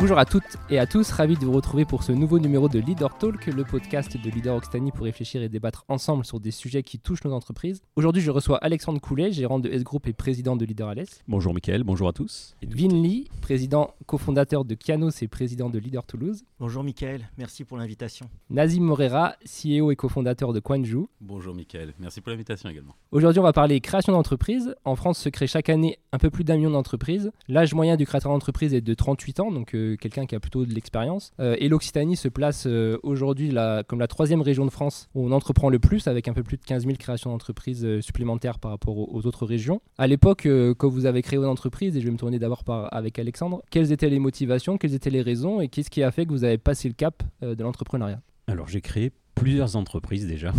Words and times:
Bonjour 0.00 0.18
à 0.18 0.24
toutes 0.24 0.56
et 0.70 0.78
à 0.78 0.86
tous, 0.86 1.10
ravi 1.10 1.36
de 1.36 1.44
vous 1.44 1.52
retrouver 1.52 1.84
pour 1.84 2.04
ce 2.04 2.10
nouveau 2.10 2.38
numéro 2.38 2.70
de 2.70 2.78
Leader 2.78 3.18
Talk, 3.18 3.44
le 3.48 3.64
podcast 3.64 4.16
de 4.16 4.30
Leader 4.30 4.56
Occitanie 4.56 4.92
pour 4.92 5.04
réfléchir 5.04 5.42
et 5.42 5.50
débattre 5.50 5.84
ensemble 5.88 6.24
sur 6.24 6.40
des 6.40 6.52
sujets 6.52 6.82
qui 6.82 6.98
touchent 6.98 7.22
nos 7.24 7.34
entreprises. 7.34 7.82
Aujourd'hui, 7.96 8.22
je 8.22 8.30
reçois 8.30 8.56
Alexandre 8.64 8.98
Coulet, 8.98 9.30
gérant 9.30 9.58
de 9.58 9.68
S-Group 9.68 10.06
et 10.06 10.14
président 10.14 10.56
de 10.56 10.64
Leader 10.64 10.88
Alès. 10.88 11.22
Bonjour 11.28 11.52
Mickaël, 11.52 11.84
bonjour 11.84 12.08
à 12.08 12.14
tous. 12.14 12.56
Vin 12.66 12.88
Lee, 12.88 13.28
président 13.42 13.92
cofondateur 14.06 14.64
de 14.64 14.74
Kianos 14.74 15.22
et 15.22 15.28
président 15.28 15.68
de 15.68 15.78
Leader 15.78 16.06
Toulouse. 16.06 16.44
Bonjour 16.58 16.82
Mickaël, 16.82 17.28
merci 17.36 17.64
pour 17.64 17.76
l'invitation. 17.76 18.30
Nazim 18.48 18.84
Morera, 18.84 19.34
CEO 19.44 19.90
et 19.90 19.96
cofondateur 19.96 20.54
de 20.54 20.60
Quanju. 20.60 21.08
Bonjour 21.20 21.54
Mickaël, 21.54 21.92
merci 21.98 22.22
pour 22.22 22.30
l'invitation 22.30 22.70
également. 22.70 22.94
Aujourd'hui, 23.12 23.40
on 23.40 23.44
va 23.44 23.52
parler 23.52 23.78
création 23.82 24.14
d'entreprise. 24.14 24.74
En 24.86 24.96
France 24.96 25.18
se 25.18 25.28
crée 25.28 25.46
chaque 25.46 25.68
année 25.68 25.98
un 26.12 26.18
peu 26.18 26.30
plus 26.30 26.44
d'un 26.44 26.56
million 26.56 26.70
d'entreprises. 26.70 27.32
L'âge 27.48 27.74
moyen 27.74 27.96
du 27.96 28.06
créateur 28.06 28.32
d'entreprise 28.32 28.72
est 28.72 28.80
de 28.80 28.94
38 28.94 29.40
ans, 29.40 29.52
donc 29.52 29.74
euh, 29.74 29.89
quelqu'un 29.96 30.26
qui 30.26 30.34
a 30.34 30.40
plutôt 30.40 30.64
de 30.64 30.72
l'expérience. 30.72 31.32
Euh, 31.40 31.56
et 31.58 31.68
l'Occitanie 31.68 32.16
se 32.16 32.28
place 32.28 32.64
euh, 32.66 32.98
aujourd'hui 33.02 33.54
comme 33.86 34.00
la 34.00 34.08
troisième 34.08 34.42
région 34.42 34.64
de 34.64 34.70
France 34.70 35.08
où 35.14 35.26
on 35.26 35.32
entreprend 35.32 35.68
le 35.68 35.78
plus, 35.78 36.06
avec 36.06 36.28
un 36.28 36.32
peu 36.32 36.42
plus 36.42 36.56
de 36.56 36.64
15 36.64 36.84
000 36.84 36.96
créations 36.96 37.30
d'entreprises 37.30 37.84
euh, 37.84 38.00
supplémentaires 38.00 38.58
par 38.58 38.70
rapport 38.70 38.96
aux, 38.96 39.26
autres 39.26 39.46
régions. 39.46 39.80
À 39.98 40.06
l'époque, 40.06 40.48
quand 40.78 40.88
vous 40.88 41.04
avez 41.04 41.20
créé 41.22 41.38
votre 41.38 41.50
entreprise, 41.50 41.96
et 41.96 42.00
je 42.00 42.06
vais 42.06 42.12
me 42.12 42.16
tourner 42.16 42.38
d'abord 42.38 42.64
avec 42.90 43.18
Alexandre, 43.18 43.62
quelles 43.70 43.92
étaient 43.92 44.08
les 44.08 44.18
motivations, 44.18 44.78
quelles 44.78 44.94
étaient 44.94 45.10
les 45.10 45.20
raisons 45.20 45.60
et 45.60 45.68
qu'est-ce 45.68 45.90
qui 45.90 46.02
a 46.02 46.10
fait 46.10 46.24
que 46.24 46.30
vous 46.30 46.44
avez 46.44 46.56
passé 46.56 46.88
le 46.88 46.94
cap 46.94 47.22
de 47.42 47.62
l'entrepreneuriat? 47.62 48.20
Alors 48.46 48.68
j'ai 48.68 48.80
créé 48.80 49.12
plusieurs 49.34 49.76
entreprises 49.76 50.26
déjà, 50.26 50.52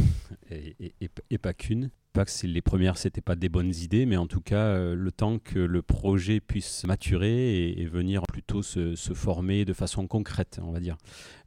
et 0.51 1.37
pas 1.39 1.53
qu'une. 1.53 1.89
Pas 2.13 2.25
que 2.25 2.45
les 2.45 2.61
premières, 2.61 2.97
c'était 2.97 3.21
pas 3.21 3.35
des 3.35 3.47
bonnes 3.47 3.73
idées, 3.73 4.05
mais 4.05 4.17
en 4.17 4.27
tout 4.27 4.41
cas, 4.41 4.57
euh, 4.57 4.95
le 4.95 5.11
temps 5.13 5.39
que 5.39 5.59
le 5.59 5.81
projet 5.81 6.41
puisse 6.41 6.83
maturer 6.83 7.69
et, 7.69 7.85
venir 7.85 8.23
plutôt 8.23 8.61
se, 8.61 8.95
former 9.13 9.63
de 9.63 9.71
façon 9.71 10.07
concrète, 10.07 10.59
on 10.61 10.71
va 10.71 10.79
dire, 10.79 10.97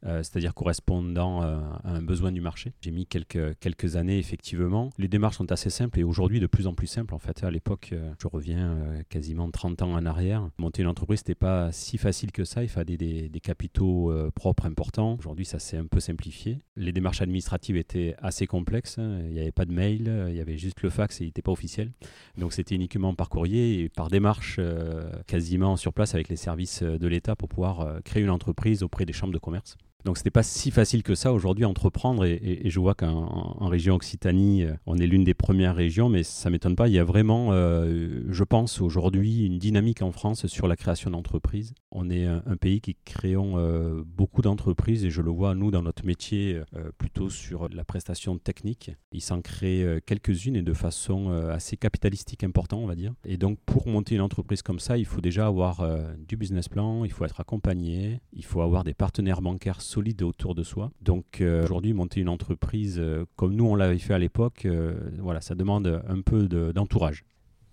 Euh, 0.05 0.21
c'est-à-dire 0.21 0.53
correspondant 0.53 1.41
euh, 1.41 1.57
à 1.83 1.95
un 1.95 2.03
besoin 2.03 2.31
du 2.31 2.39
marché. 2.39 2.73
J'ai 2.81 2.91
mis 2.91 3.07
quelques, 3.07 3.57
quelques 3.59 3.95
années, 3.95 4.19
effectivement. 4.19 4.91
Les 4.99 5.07
démarches 5.07 5.37
sont 5.37 5.51
assez 5.51 5.71
simples 5.71 5.99
et 5.99 6.03
aujourd'hui 6.03 6.39
de 6.39 6.45
plus 6.45 6.67
en 6.67 6.75
plus 6.75 6.85
simples. 6.85 7.15
En 7.15 7.19
fait, 7.19 7.43
à 7.43 7.49
l'époque, 7.49 7.93
je 8.21 8.27
reviens 8.27 9.01
quasiment 9.09 9.49
30 9.49 9.81
ans 9.81 9.93
en 9.93 10.05
arrière. 10.05 10.47
Monter 10.59 10.83
une 10.83 10.89
entreprise, 10.89 11.19
c'était 11.19 11.33
pas 11.33 11.71
si 11.71 11.97
facile 11.97 12.31
que 12.31 12.43
ça. 12.43 12.61
Il 12.61 12.69
fallait 12.69 12.97
des, 12.97 13.31
capitaux 13.41 14.13
propres 14.35 14.65
importants. 14.65 15.15
Aujourd'hui, 15.17 15.45
ça 15.45 15.57
s'est 15.57 15.77
un 15.77 15.87
peu 15.87 15.99
simplifié. 15.99 16.59
Les 16.75 16.91
démarches 16.91 17.21
administratives 17.21 17.77
étaient 17.77 18.15
assez 18.19 18.45
complexes. 18.45 18.97
Il 18.97 19.33
n'y 19.33 19.39
avait 19.39 19.51
pas 19.51 19.65
de 19.65 19.73
mail, 19.73 20.27
il 20.29 20.35
y 20.35 20.41
avait 20.41 20.54
juste 20.57 20.81
le 20.81 20.89
fax 20.89 21.21
et 21.21 21.25
il 21.25 21.27
n'était 21.27 21.41
pas 21.41 21.51
officiel. 21.51 21.91
Donc 22.37 22.53
c'était 22.53 22.75
uniquement 22.75 23.13
par 23.13 23.29
courrier 23.29 23.81
et 23.81 23.89
par 23.89 24.09
démarche 24.09 24.57
euh, 24.59 25.09
quasiment 25.27 25.75
sur 25.77 25.93
place 25.93 26.13
avec 26.13 26.29
les 26.29 26.35
services 26.35 26.81
euh, 26.81 26.97
de 26.97 27.07
l'État 27.07 27.35
pour 27.35 27.49
pouvoir 27.49 27.81
euh, 27.81 27.99
créer 28.03 28.23
une 28.23 28.29
entreprise 28.29 28.83
auprès 28.83 29.05
des 29.05 29.13
chambres 29.13 29.33
de 29.33 29.39
commerce. 29.39 29.77
Donc 30.05 30.17
c'était 30.17 30.29
pas 30.29 30.43
si 30.43 30.69
facile 30.69 31.01
que 31.01 31.15
ça 31.15 31.33
aujourd'hui 31.33 31.65
entreprendre 31.65 32.25
et, 32.25 32.61
je 32.65 32.79
vois 32.79 32.93
qu'en 32.93 33.55
en 33.59 33.67
région 33.67 33.95
Occitanie, 33.95 34.63
euh, 34.63 34.73
on 34.85 34.97
est 34.97 35.07
l'une 35.07 35.23
des 35.23 35.33
premières 35.33 35.75
régions, 35.75 36.09
mais 36.09 36.21
ça 36.21 36.51
m'étonne 36.51 36.75
pas. 36.75 36.87
Il 36.87 36.93
y 36.93 36.99
a 36.99 37.03
vraiment, 37.03 37.49
euh, 37.53 38.21
je 38.29 38.43
pense 38.43 38.81
aujourd'hui, 38.81 39.45
une 39.47 39.57
dynamique 39.57 40.03
en 40.03 40.11
France 40.11 40.45
sur 40.45 40.67
la 40.67 40.75
création 40.75 41.09
d'entreprises. 41.09 41.73
On 41.91 42.11
est 42.11 42.25
un, 42.25 42.41
pays 42.59 42.81
qui 42.81 42.95
créons 43.03 43.57
euh, 43.57 44.03
beaucoup 44.05 44.43
d'entreprises 44.43 45.03
et 45.05 45.09
je 45.09 45.23
le 45.23 45.31
vois 45.31 45.55
nous 45.55 45.71
dans 45.71 45.81
notre 45.81 46.05
métier 46.05 46.61
plutôt 46.99 47.29
sur 47.29 47.67
la 47.69 47.83
prestation 47.83 48.37
technique. 48.37 48.91
Il 49.11 49.21
s'en 49.21 49.41
crée 49.41 49.85
quelques-unes 50.05 50.55
et 50.55 50.61
de 50.61 50.73
façon 50.73 51.31
assez 51.31 51.77
capitalistique 51.77 52.43
important, 52.43 52.77
on 52.79 52.85
va 52.85 52.95
dire. 52.95 53.13
Et 53.25 53.37
donc 53.37 53.57
pour 53.65 53.87
monter 53.87 54.15
une 54.15 54.21
entreprise 54.21 54.61
comme 54.61 54.79
ça, 54.79 54.97
il 54.97 55.05
faut 55.05 55.21
déjà 55.21 55.47
avoir 55.47 55.87
du 56.17 56.37
business 56.37 56.69
plan, 56.69 57.05
il 57.05 57.11
faut 57.11 57.25
être 57.25 57.39
accompagné, 57.39 58.21
il 58.33 58.45
faut 58.45 58.61
avoir 58.61 58.83
des 58.83 58.93
partenaires 58.93 59.41
bancaires 59.41 59.81
solides 59.95 60.21
autour 60.23 60.55
de 60.55 60.63
soi. 60.63 60.91
Donc 61.01 61.25
euh, 61.41 61.63
aujourd'hui, 61.63 61.93
monter 61.93 62.19
une 62.21 62.29
entreprise 62.29 62.97
euh, 62.99 63.25
comme 63.35 63.53
nous 63.55 63.65
on 63.65 63.75
l'avait 63.75 63.97
fait 63.97 64.13
à 64.13 64.19
l'époque, 64.19 64.65
euh, 64.65 64.93
voilà, 65.19 65.39
ça 65.41 65.55
demande 65.55 65.87
un 66.07 66.21
peu 66.21 66.47
de- 66.47 66.71
d'entourage. 66.73 67.23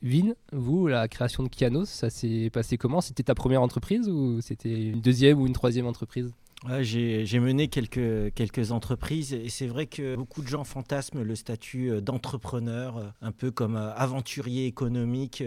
Vin, 0.02 0.34
vous, 0.52 0.88
la 0.88 1.06
création 1.08 1.42
de 1.44 1.48
Kianos, 1.48 1.88
ça 1.88 2.10
s'est 2.10 2.50
passé 2.52 2.76
comment? 2.76 3.00
C'était 3.00 3.22
ta 3.22 3.34
première 3.34 3.62
entreprise 3.62 4.08
ou 4.08 4.40
c'était 4.40 4.90
une 4.90 5.00
deuxième 5.00 5.40
ou 5.40 5.46
une 5.46 5.52
troisième 5.52 5.86
entreprise? 5.86 6.32
J'ai 6.80 7.40
mené 7.40 7.68
quelques, 7.68 8.32
quelques 8.34 8.70
entreprises 8.70 9.32
et 9.32 9.48
c'est 9.48 9.66
vrai 9.66 9.86
que 9.86 10.14
beaucoup 10.14 10.42
de 10.42 10.48
gens 10.48 10.62
fantasment 10.62 11.22
le 11.22 11.34
statut 11.34 11.90
euh, 11.90 12.00
d'entrepreneur, 12.00 12.98
euh, 12.98 13.06
un 13.20 13.32
peu 13.32 13.50
comme 13.50 13.76
euh, 13.76 13.92
aventurier 13.94 14.66
économique 14.66 15.42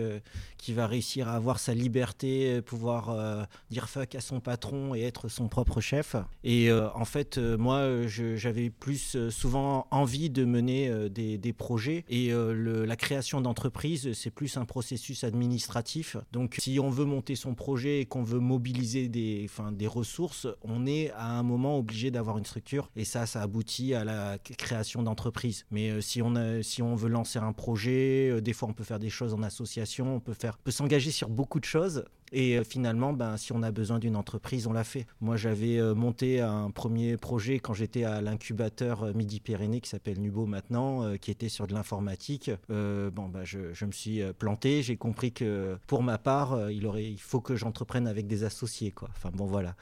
qui 0.57 0.73
va 0.73 0.87
réussir 0.87 1.29
à 1.29 1.35
avoir 1.35 1.59
sa 1.59 1.73
liberté, 1.73 2.61
pouvoir 2.61 3.47
dire 3.69 3.87
fuck 3.87 4.15
à 4.15 4.21
son 4.21 4.39
patron 4.39 4.95
et 4.95 5.01
être 5.01 5.27
son 5.29 5.47
propre 5.47 5.79
chef. 5.79 6.15
Et 6.43 6.71
en 6.71 7.05
fait, 7.05 7.37
moi, 7.37 8.07
j'avais 8.07 8.69
plus 8.69 9.29
souvent 9.29 9.87
envie 9.91 10.29
de 10.29 10.43
mener 10.43 11.09
des, 11.09 11.37
des 11.37 11.53
projets 11.53 12.03
et 12.09 12.31
la 12.31 12.95
création 12.95 13.41
d'entreprise, 13.41 14.13
c'est 14.13 14.31
plus 14.31 14.57
un 14.57 14.65
processus 14.65 15.23
administratif. 15.23 16.17
Donc, 16.31 16.57
si 16.59 16.79
on 16.79 16.89
veut 16.89 17.05
monter 17.05 17.35
son 17.35 17.53
projet 17.53 17.99
et 18.01 18.05
qu'on 18.05 18.23
veut 18.23 18.39
mobiliser 18.39 19.07
des, 19.07 19.43
enfin, 19.45 19.71
des 19.71 19.87
ressources, 19.87 20.47
on 20.63 20.87
est 20.87 21.04
à 21.11 21.27
un 21.27 21.43
moment 21.43 21.77
obligé 21.77 22.11
d'avoir 22.11 22.37
une 22.37 22.45
structure 22.45 22.89
et 22.95 23.05
ça, 23.05 23.25
ça 23.25 23.41
aboutit 23.41 23.93
à 23.93 24.03
la 24.03 24.37
création 24.39 25.03
d'entreprise. 25.03 25.65
Mais 25.71 25.89
euh, 25.89 26.01
si, 26.01 26.21
on 26.21 26.35
a- 26.35 26.63
si 26.63 26.81
on 26.81 26.95
veut 26.95 27.09
lancer 27.09 27.39
un 27.39 27.53
projet, 27.53 28.29
euh, 28.31 28.41
des 28.41 28.53
fois 28.53 28.69
on 28.69 28.73
peut 28.73 28.83
faire 28.83 28.99
des 28.99 29.09
choses 29.09 29.33
en 29.33 29.43
association, 29.43 30.15
on 30.15 30.19
peut, 30.19 30.33
faire, 30.33 30.57
peut 30.57 30.71
s'engager 30.71 31.11
sur 31.11 31.29
beaucoup 31.29 31.59
de 31.59 31.65
choses. 31.65 32.05
Et 32.31 32.57
euh, 32.57 32.63
finalement, 32.63 33.13
ben, 33.13 33.37
si 33.37 33.53
on 33.53 33.61
a 33.61 33.71
besoin 33.71 33.99
d'une 33.99 34.15
entreprise, 34.15 34.65
on 34.67 34.73
l'a 34.73 34.83
fait. 34.83 35.05
Moi, 35.21 35.37
j'avais 35.37 35.79
monté 35.93 36.41
un 36.41 36.71
premier 36.71 37.17
projet 37.17 37.59
quand 37.59 37.73
j'étais 37.73 38.03
à 38.03 38.19
l'incubateur 38.19 39.13
Midi-Pyrénées 39.15 39.79
qui 39.79 39.89
s'appelle 39.89 40.19
Nubo 40.19 40.45
maintenant, 40.47 41.15
qui 41.17 41.29
était 41.31 41.49
sur 41.49 41.67
de 41.67 41.73
l'informatique. 41.73 42.49
Bon, 42.67 43.29
ben, 43.29 43.43
je, 43.43 43.73
je 43.73 43.85
me 43.85 43.91
suis 43.91 44.21
planté. 44.39 44.81
J'ai 44.81 44.97
compris 44.97 45.31
que 45.31 45.77
pour 45.87 46.01
ma 46.01 46.17
part, 46.17 46.71
il, 46.71 46.89
il 46.97 47.19
faut 47.21 47.41
que 47.41 47.55
j'entreprenne 47.55 48.07
avec 48.07 48.25
des 48.27 48.43
associés. 48.43 48.91
Quoi. 48.91 49.09
Enfin, 49.11 49.29
bon, 49.31 49.45
voilà. 49.45 49.75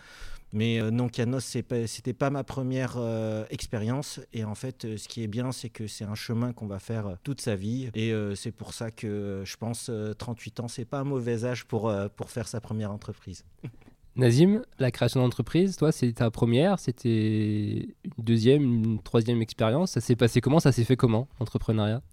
Mais 0.54 0.80
euh, 0.80 0.92
non, 0.92 1.10
Kianos, 1.10 1.42
c'est 1.42 1.64
pas- 1.64 1.88
c'était 1.88 2.14
pas 2.14 2.30
ma 2.30 2.44
première 2.44 2.94
euh, 2.98 3.44
expérience. 3.50 4.20
Et 4.34 4.44
en 4.46 4.56
fait, 4.56 4.86
euh, 4.86 4.98
ce 4.98 5.08
qui 5.08 5.24
est 5.24 5.28
bien, 5.28 5.52
c'est 5.52 5.70
que 5.70 5.88
c'est 5.88 6.06
un 6.06 6.16
chemin 6.16 6.54
qu'on 6.54 6.68
va 6.68 6.80
faire 6.80 7.18
toute 7.24 7.42
sa 7.42 7.56
vie. 7.56 7.90
Et 7.96 8.14
c'est 8.36 8.52
pour 8.52 8.74
ça 8.74 8.92
que 8.92 9.42
je 9.44 9.58
pense 9.58 9.88
euh, 9.90 10.14
38 10.14 10.60
ans, 10.62 10.68
c'est 10.68 10.86
pas 10.86 11.00
un 11.00 11.04
mauvais 11.04 11.44
âge 11.44 11.66
pour, 11.66 11.92
pour 12.16 12.30
faire 12.30 12.48
sa 12.48 12.62
première 12.62 12.92
entreprise. 12.92 13.44
Nazim, 14.16 14.62
la 14.78 14.92
création 14.92 15.22
d'entreprise, 15.22 15.76
toi, 15.76 15.92
c'est 15.92 16.14
ta 16.14 16.30
première, 16.30 16.78
c'était 16.80 17.88
une 18.06 18.24
deuxième, 18.24 18.62
une 18.62 19.02
troisième 19.02 19.42
expérience. 19.42 19.92
Ça 19.92 20.02
s'est 20.02 20.16
passé 20.16 20.40
comment? 20.40 20.60
Ça 20.60 20.72
s'est 20.72 20.84
fait 20.84 20.96
comment, 20.96 21.28
l'entrepreneuriat? 21.40 22.04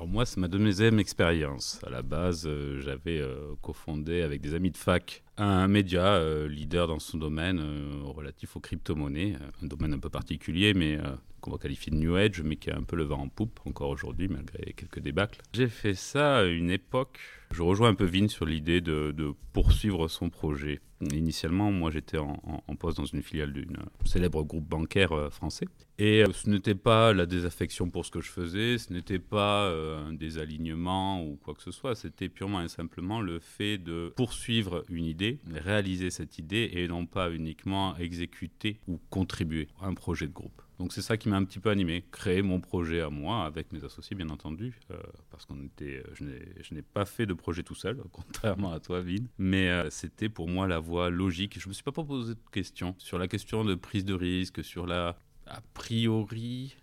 Alors 0.00 0.08
moi, 0.08 0.24
c'est 0.24 0.40
ma 0.40 0.48
deuxième 0.48 0.98
expérience. 0.98 1.78
À 1.86 1.90
la 1.90 2.00
base, 2.00 2.46
euh, 2.46 2.80
j'avais 2.80 3.18
euh, 3.18 3.52
cofondé 3.60 4.22
avec 4.22 4.40
des 4.40 4.54
amis 4.54 4.70
de 4.70 4.78
fac 4.78 5.22
un 5.36 5.68
média 5.68 6.14
euh, 6.14 6.48
leader 6.48 6.86
dans 6.86 6.98
son 6.98 7.18
domaine 7.18 7.60
relatif 8.06 8.56
aux 8.56 8.60
crypto-monnaies, 8.60 9.36
un 9.62 9.66
domaine 9.66 9.92
un 9.92 9.98
peu 9.98 10.08
particulier, 10.08 10.72
mais 10.72 10.98
qu'on 11.42 11.50
va 11.50 11.58
qualifier 11.58 11.92
de 11.92 11.98
New 11.98 12.14
Age, 12.14 12.40
mais 12.40 12.56
qui 12.56 12.70
a 12.70 12.78
un 12.78 12.82
peu 12.82 12.96
le 12.96 13.04
vent 13.04 13.20
en 13.20 13.28
poupe 13.28 13.60
encore 13.66 13.90
aujourd'hui, 13.90 14.28
malgré 14.28 14.72
quelques 14.72 15.00
débâcles. 15.00 15.42
J'ai 15.52 15.68
fait 15.68 15.94
ça 15.94 16.38
à 16.38 16.44
une 16.44 16.70
époque, 16.70 17.20
je 17.52 17.62
rejoins 17.62 17.88
un 17.88 17.94
peu 17.94 18.04
Vin 18.04 18.28
sur 18.28 18.46
l'idée 18.46 18.80
de, 18.80 19.34
poursuivre 19.52 20.08
son 20.08 20.30
projet. 20.30 20.80
Initialement, 21.12 21.72
moi 21.72 21.90
j'étais 21.90 22.18
en, 22.18 22.36
poste 22.78 22.98
dans 22.98 23.04
une 23.04 23.22
filiale 23.22 23.52
d'un 23.52 23.84
célèbre 24.04 24.42
groupe 24.44 24.68
bancaire 24.68 25.12
euh, 25.12 25.30
français. 25.30 25.66
Et 25.98 26.22
euh, 26.22 26.32
ce 26.32 26.48
n'était 26.48 26.74
pas 26.74 27.12
la 27.12 27.26
désaffection 27.26 27.90
pour 27.90 28.06
ce 28.06 28.10
que 28.10 28.20
je 28.20 28.30
faisais, 28.30 28.78
ce 28.78 28.92
n'était 28.92 29.18
pas 29.18 29.64
euh, 29.64 30.08
un 30.08 30.12
désalignement 30.12 31.24
ou 31.24 31.36
quoi 31.42 31.54
que 31.54 31.62
ce 31.62 31.70
soit, 31.70 31.94
c'était 31.94 32.28
purement 32.28 32.62
et 32.62 32.68
simplement 32.68 33.20
le 33.20 33.40
fait 33.40 33.78
de 33.78 34.12
poursuivre 34.14 34.84
une 34.88 35.04
idée, 35.04 35.38
réaliser 35.52 36.10
cette 36.10 36.38
idée 36.38 36.70
et 36.74 36.86
non 36.86 37.06
pas 37.06 37.30
uniquement 37.30 37.96
exécuter 37.96 38.78
ou 38.86 39.00
contribuer 39.10 39.68
à 39.80 39.86
un 39.86 39.94
projet 39.94 40.26
de 40.26 40.32
groupe. 40.32 40.62
Donc 40.80 40.94
c'est 40.94 41.02
ça 41.02 41.18
qui 41.18 41.28
m'a 41.28 41.36
un 41.36 41.44
petit 41.44 41.58
peu 41.58 41.68
animé, 41.68 42.06
créer 42.10 42.40
mon 42.40 42.58
projet 42.58 43.02
à 43.02 43.10
moi 43.10 43.44
avec 43.44 43.70
mes 43.70 43.84
associés 43.84 44.16
bien 44.16 44.30
entendu, 44.30 44.80
euh, 44.90 44.96
parce 45.30 45.44
qu'on 45.44 45.62
était, 45.62 46.02
euh, 46.06 46.14
je 46.62 46.74
n'ai- 46.74 46.80
pas 46.80 47.04
fait 47.04 47.26
de 47.26 47.34
projet 47.34 47.62
tout 47.62 47.74
seul, 47.74 48.02
contrairement 48.12 48.72
à 48.72 48.80
toi 48.80 49.02
Vin, 49.02 49.26
mais 49.36 49.68
euh, 49.68 49.90
c'était 49.90 50.30
pour 50.30 50.48
moi 50.48 50.66
la 50.66 50.78
voie 50.78 51.10
logique. 51.10 51.60
Je 51.60 51.68
me 51.68 51.74
suis 51.74 51.82
pas 51.82 51.92
posé 51.92 52.32
de 52.32 52.40
questions 52.50 52.94
sur 52.96 53.18
la 53.18 53.28
question 53.28 53.62
de 53.62 53.74
prise 53.74 54.06
de 54.06 54.14
risque, 54.14 54.64
sur 54.64 54.86
la 54.86 55.18
a 55.46 55.60
priori. 55.74 56.74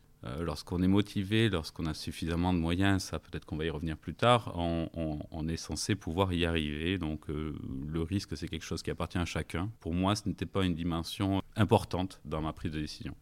lorsqu'on 0.42 0.84
est 0.84 0.88
motivé, 0.88 1.50
lorsqu'on 1.50 1.88
a 1.88 1.96
suffisamment 1.96 2.54
de 2.54 2.60
moyens, 2.60 3.02
ça 3.02 3.18
peut-être 3.18 3.46
qu'on 3.46 3.58
va 3.58 3.66
y 3.66 3.72
revenir 3.72 3.98
plus 3.98 4.14
tard, 4.14 4.52
on, 4.56 5.48
est 5.48 5.58
censé 5.58 5.96
pouvoir 5.96 6.34
y 6.34 6.46
arriver. 6.46 7.00
Donc 7.00 7.28
le 7.30 8.02
risque, 8.02 8.38
c'est 8.38 8.48
quelque 8.48 8.66
chose 8.66 8.84
qui 8.84 8.92
appartient 8.92 9.18
à 9.18 9.26
chacun. 9.26 9.72
Pour 9.80 9.94
moi, 9.94 10.16
ce 10.16 10.28
n'était 10.30 10.46
pas 10.46 10.66
une 10.66 10.76
dimension 10.76 11.42
importante 11.56 12.20
dans 12.26 12.42
ma 12.42 12.54
prise 12.54 12.72
de 12.72 12.80
décision. 12.82 13.16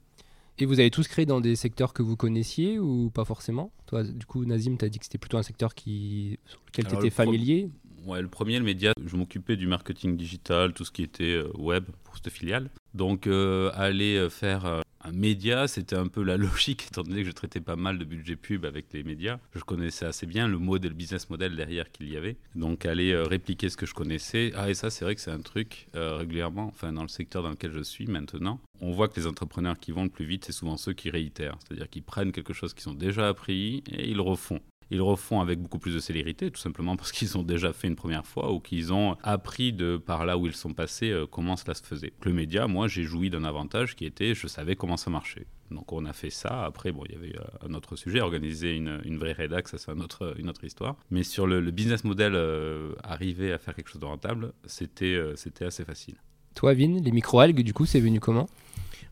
Et 0.58 0.66
vous 0.66 0.80
avez 0.80 0.90
tous 0.90 1.08
créé 1.08 1.26
dans 1.26 1.42
des 1.42 1.56
secteurs 1.58 1.94
que 1.94 2.02
vous 2.02 2.16
connaissiez 2.16 2.80
ou 2.80 3.10
pas 3.10 3.26
forcément? 3.26 3.72
Toi, 3.88 4.04
du 4.04 4.26
coup, 4.26 4.46
Nazim, 4.46 4.78
tu 4.78 4.86
as 4.86 4.90
dit 4.90 5.00
que 5.00 5.06
c'était 5.06 5.18
plutôt 5.18 5.38
un 5.38 5.44
secteur 5.44 5.76
qui, 5.76 6.40
sur 6.46 6.60
lequel 6.68 6.86
tu 6.88 6.96
étais 6.96 7.04
le 7.06 7.10
pro- 7.12 7.24
familier? 7.26 7.70
Ouais, 8.06 8.22
le 8.22 8.28
premier, 8.30 8.58
le 8.60 8.64
média, 8.66 8.94
je 9.06 9.16
m'occupais 9.18 9.58
du 9.58 9.68
marketing 9.68 10.16
digital, 10.16 10.74
tout 10.74 10.86
ce 10.86 10.92
qui 10.92 11.04
était 11.04 11.42
web 11.58 11.86
pour 12.04 12.16
cette 12.16 12.30
filiale. 12.30 12.70
Donc 12.96 13.28
aller 13.28 14.28
faire 14.30 14.84
un 15.06 15.12
média, 15.12 15.68
c'était 15.68 15.96
un 15.96 16.08
peu 16.08 16.24
la 16.24 16.38
logique, 16.46 16.88
étant 16.88 17.04
donné 17.04 17.22
que 17.22 17.28
je 17.28 17.34
traitais 17.34 17.62
pas 17.62 17.76
mal 17.76 18.00
de 18.00 18.06
budget 18.06 18.36
pub 18.36 18.66
avec 18.66 18.92
les 18.94 19.04
médias. 19.04 19.40
Je 19.54 19.62
connaissais 19.62 20.06
assez 20.06 20.26
bien 20.26 20.48
le 20.48 20.58
modèle, 20.58 20.92
le 20.92 20.96
business 20.96 21.30
model 21.30 21.56
derrière 21.56 21.92
qu'il 21.92 22.10
y 22.10 22.18
avait. 22.18 22.38
Donc, 22.56 22.86
aller 22.86 23.12
euh, 23.12 23.24
répliquer 23.24 23.70
ce 23.70 23.78
que 23.78 23.86
je 23.86 23.94
connaissais. 23.94 24.52
Ah, 24.56 24.70
et 24.70 24.74
ça, 24.74 24.90
c'est 24.90 25.06
vrai 25.06 25.16
que 25.16 25.22
c'est 25.22 25.32
un 25.32 25.42
truc 25.42 25.88
euh, 25.96 26.16
régulièrement, 26.16 26.66
enfin, 26.68 26.92
dans 26.92 27.04
le 27.04 27.08
secteur 27.08 27.44
dans 27.44 27.52
lequel 27.52 27.72
je 27.72 27.82
suis 27.82 28.08
maintenant, 28.08 28.60
on 28.82 28.92
voit 28.92 29.08
que 29.08 29.20
les 29.20 29.28
entrepreneurs 29.28 29.78
qui 29.78 29.92
vont 29.92 30.04
le 30.04 30.10
plus 30.10 30.26
vite, 30.26 30.46
c'est 30.46 30.54
souvent 30.54 30.78
ceux 30.78 30.94
qui 30.94 31.10
réitèrent. 31.10 31.58
C'est-à-dire 31.60 31.90
qu'ils 31.90 32.04
prennent 32.04 32.32
quelque 32.32 32.54
chose 32.54 32.74
qu'ils 32.74 32.90
ont 32.90 32.96
déjà 32.96 33.28
appris 33.28 33.84
et 33.92 34.10
ils 34.10 34.16
le 34.16 34.22
refont. 34.22 34.60
Ils 34.92 35.02
refont 35.02 35.42
avec 35.42 35.60
beaucoup 35.60 35.80
plus 35.80 35.96
de 35.96 36.00
célérité, 36.00 36.52
tout 36.52 36.60
simplement 36.60 36.96
parce 36.96 37.12
qu'ils 37.12 37.38
ont 37.38 37.44
déjà 37.44 37.74
fait 37.74 37.88
une 37.88 37.96
première 37.96 38.26
fois 38.26 38.52
ou 38.52 38.60
qu'ils 38.60 38.94
ont 38.94 39.18
appris 39.24 39.74
de 39.74 39.98
par 39.98 40.26
là 40.26 40.38
où 40.38 40.46
ils 40.46 40.56
sont 40.56 40.74
passés 40.74 41.10
euh, 41.10 41.26
comment 41.26 41.56
cela 41.56 41.74
se 41.74 41.84
faisait. 41.84 42.14
Le 42.24 42.34
média, 42.34 42.68
moi, 42.68 42.88
j'ai 42.88 43.04
joui 43.04 43.30
d'un 43.30 43.44
avantage 43.44 43.96
qui 43.96 44.06
était 44.06 44.36
je 44.36 44.48
savais 44.48 44.76
comment 44.76 44.98
ça 44.98 45.10
marchait. 45.10 45.48
Donc 45.72 45.92
on 45.92 46.06
a 46.06 46.14
fait 46.14 46.30
ça. 46.30 46.64
Après, 46.64 46.92
bon, 46.92 47.04
il 47.10 47.14
y 47.14 47.16
avait 47.16 47.36
euh, 47.36 47.68
un 47.68 47.74
autre 47.74 47.96
sujet, 47.96 48.22
organiser 48.22 48.76
une, 48.76 49.18
vraie 49.18 49.32
rédac, 49.32 49.68
ça 49.68 49.78
c'est 49.80 49.92
une 49.92 50.50
autre 50.50 50.64
histoire. 50.64 50.96
Mais 51.10 51.24
sur 51.24 51.48
le, 51.48 51.60
business 51.72 52.04
model, 52.04 52.34
euh, 52.36 52.94
arriver 53.04 53.52
à 53.52 53.58
faire 53.58 53.74
quelque 53.74 53.90
chose 53.90 54.02
de 54.02 54.06
rentable, 54.06 54.54
c'était 54.66 55.20
c'était 55.36 55.66
assez 55.66 55.84
facile. 55.84 56.16
Toi, 56.54 56.74
Vin, 56.74 57.00
les 57.02 57.12
microalgues, 57.12 57.62
du 57.62 57.74
coup, 57.74 57.86
c'est 57.86 58.00
venu 58.00 58.20
comment? 58.20 58.48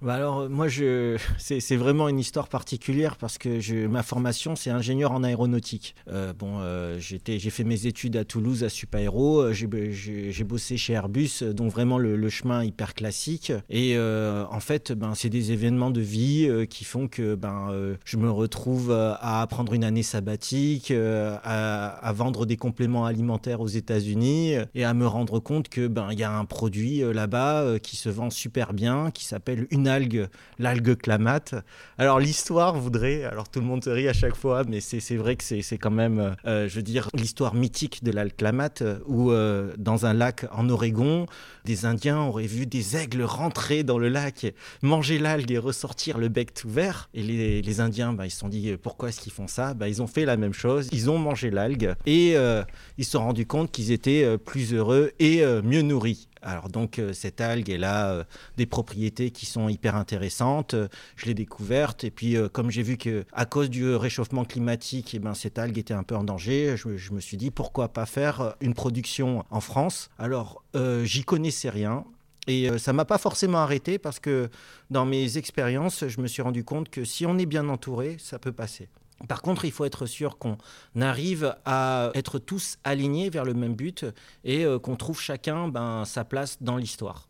Bah 0.04 0.16
alors 0.16 0.42
euh, 0.42 0.50
moi 0.50 0.68
je 0.68 1.18
c'est 1.38 1.76
vraiment 1.78 2.10
une 2.10 2.20
histoire 2.20 2.50
particulière 2.50 3.16
parce 3.16 3.38
que 3.38 3.62
je, 3.62 3.88
ma 3.88 4.04
formation 4.04 4.56
c'est 4.56 4.70
ingénieur 4.70 5.14
en 5.14 5.24
aéronautique. 5.24 5.96
Euh, 6.10 6.34
bon 6.34 6.60
euh, 6.60 7.00
j'étais 7.00 7.40
j'ai 7.40 7.50
fait 7.50 7.64
mes 7.64 7.88
études 7.88 8.18
à 8.18 8.26
Toulouse 8.26 8.66
à 8.66 8.70
Supaéro, 8.70 9.54
j'ai 9.54 10.44
bossé 10.44 10.76
chez 10.76 10.94
Airbus 10.94 11.44
donc 11.54 11.72
vraiment 11.72 11.98
le, 11.98 12.30
chemin 12.30 12.64
hyper 12.64 12.96
classique 12.96 13.52
et 13.70 13.98
en 13.98 14.60
fait 14.60 14.92
ben 14.92 15.14
c'est 15.14 15.30
des 15.30 15.52
événements 15.52 15.92
de 15.92 16.02
vie 16.02 16.50
qui 16.70 16.84
font 16.84 17.08
que 17.08 17.36
ben 17.36 17.96
je 18.04 18.18
me 18.18 18.30
retrouve 18.30 18.92
à 18.92 19.46
prendre 19.50 19.74
une 19.74 19.84
année 19.84 20.04
sabbatique, 20.04 20.92
à, 20.92 21.88
à, 21.88 22.14
vendre 22.14 22.46
des 22.46 22.58
compléments 22.58 23.06
alimentaires 23.06 23.62
aux 23.62 23.68
États-Unis 23.68 24.56
et 24.74 24.84
à 24.84 24.94
me 24.94 25.06
rendre 25.06 25.40
compte 25.40 25.70
que 25.70 25.88
ben 25.88 26.12
y 26.12 26.24
a 26.24 26.32
un 26.32 26.46
produit 26.46 27.02
là-bas 27.14 27.80
qui 27.82 27.96
se 27.96 28.10
vend 28.10 28.30
super 28.30 28.74
bien 28.74 29.12
qui 29.12 29.26
s'appelle 29.26 29.68
une 29.70 29.88
algue, 29.94 30.28
l'algue 30.60 30.96
clamate. 30.96 31.56
Alors 31.98 32.20
l'histoire 32.20 32.78
voudrait, 32.78 33.24
alors 33.24 33.50
tout 33.50 33.60
le 33.60 33.66
monde 33.66 33.84
se 33.84 33.90
rit 33.90 34.08
à 34.08 34.14
chaque 34.14 34.36
fois, 34.36 34.64
mais 34.68 34.82
c'est 34.82 35.16
vrai 35.16 35.36
que 35.36 35.44
c'est 35.44 35.78
quand 35.78 35.92
même, 35.92 36.36
euh, 36.46 36.68
je 36.68 36.76
veux 36.76 36.84
dire, 36.84 37.10
l'histoire 37.14 37.54
mythique 37.54 38.04
de 38.04 38.12
l'algue 38.12 38.36
clamate, 38.36 38.84
où 39.06 39.32
euh, 39.32 39.74
dans 39.78 40.06
un 40.06 40.14
lac 40.14 40.46
en 40.52 40.70
Oregon, 40.70 41.28
des 41.66 41.86
Indiens 41.86 42.22
auraient 42.22 42.48
vu 42.48 42.66
des 42.66 42.98
aigles 42.98 43.24
rentrer 43.24 43.84
dans 43.84 43.98
le 43.98 44.10
lac, 44.10 44.54
manger 44.82 45.20
l'algue 45.20 45.52
et 45.52 45.58
ressortir 45.58 46.18
le 46.18 46.28
bec 46.28 46.54
tout 46.54 46.70
vert. 46.70 47.10
Et 47.14 47.22
les, 47.22 47.80
Indiens, 47.80 48.14
bah, 48.14 48.26
ils 48.26 48.32
se 48.32 48.40
sont 48.40 48.50
dit, 48.50 48.76
pourquoi 48.82 49.10
est-ce 49.10 49.20
qu'ils 49.20 49.32
font 49.32 49.48
ça? 49.48 49.74
Bah, 49.74 49.88
Ils 49.88 50.02
ont 50.02 50.08
fait 50.08 50.26
la 50.26 50.38
même 50.38 50.54
chose, 50.54 50.90
ils 50.92 51.10
ont 51.10 51.18
mangé 51.18 51.50
l'algue 51.50 51.94
et 52.06 52.34
euh, 52.36 52.64
ils 52.98 53.06
se 53.06 53.12
sont 53.12 53.20
rendus 53.24 53.46
compte 53.46 53.72
qu'ils 53.72 53.92
étaient 53.92 54.38
plus 54.38 54.74
heureux 54.74 55.12
et 55.20 55.44
mieux 55.64 55.82
nourris. 55.82 56.28
Alors 56.44 56.70
donc 56.70 57.00
euh, 57.00 57.14
cette 57.14 57.42
algue, 57.42 57.70
elle 57.70 57.86
a 57.86 58.12
euh, 58.12 58.24
des 58.58 58.66
propriétés 58.66 59.32
qui 59.32 59.46
sont 59.46 59.70
hyper 59.70 59.96
intéressantes. 59.96 60.76
Je 61.16 61.26
l'ai 61.26 61.34
découverte 61.34 62.04
et 62.04 62.12
puis 62.12 62.36
euh, 62.36 62.50
comme 62.50 62.70
j'ai 62.70 62.84
vu 62.84 62.98
que 62.98 63.26
à 63.32 63.46
cause 63.46 63.70
du 63.70 63.96
réchauffement 63.96 64.44
climatique, 64.44 65.14
eh 65.14 65.20
ben, 65.20 65.34
cette 65.34 65.58
algue 65.58 65.78
était 65.78 65.94
un 65.94 66.04
peu 66.04 66.16
en 66.16 66.24
danger, 66.24 66.76
je, 66.78 67.14
me 67.14 67.20
suis 67.20 67.38
dit 67.38 67.52
pourquoi 67.52 67.90
pas 67.90 68.06
faire 68.06 68.56
une 68.60 68.74
production 68.74 69.46
en 69.50 69.62
France. 69.62 70.10
Alors 70.18 70.64
j'y 71.04 71.24
connaissais 71.24 71.70
rien. 71.70 72.04
Et 72.48 72.78
ça 72.78 72.92
m'a 72.92 73.06
pas 73.06 73.18
forcément 73.18 73.60
arrêté 73.60 73.98
parce 73.98 74.20
que 74.20 74.50
dans 74.90 75.06
mes 75.06 75.38
expériences, 75.38 76.06
je 76.08 76.20
me 76.20 76.28
suis 76.28 76.42
rendu 76.42 76.66
compte 76.66 76.90
que 76.90 77.06
si 77.06 77.26
on 77.26 77.38
est 77.38 77.46
bien 77.46 77.70
entouré, 77.70 78.18
ça 78.20 78.38
peut 78.38 78.52
passer. 78.52 78.90
Par 79.28 79.42
contre, 79.42 79.66
il 79.66 79.72
faut 79.72 79.86
être 79.86 80.06
sûr 80.06 80.38
qu'on 80.38 80.58
arrive 81.00 81.56
à 81.66 82.12
être 82.14 82.40
tous 82.40 82.78
alignés 82.84 83.30
vers 83.30 83.46
le 83.46 83.54
même 83.54 83.76
but 83.76 84.06
et 84.44 84.66
euh, 84.66 84.80
qu'on 84.80 84.96
trouve 84.96 85.20
chacun 85.20 85.68
ben, 85.68 86.04
sa 86.06 86.26
place 86.26 86.62
dans 86.62 86.78
l'histoire. 86.78 87.28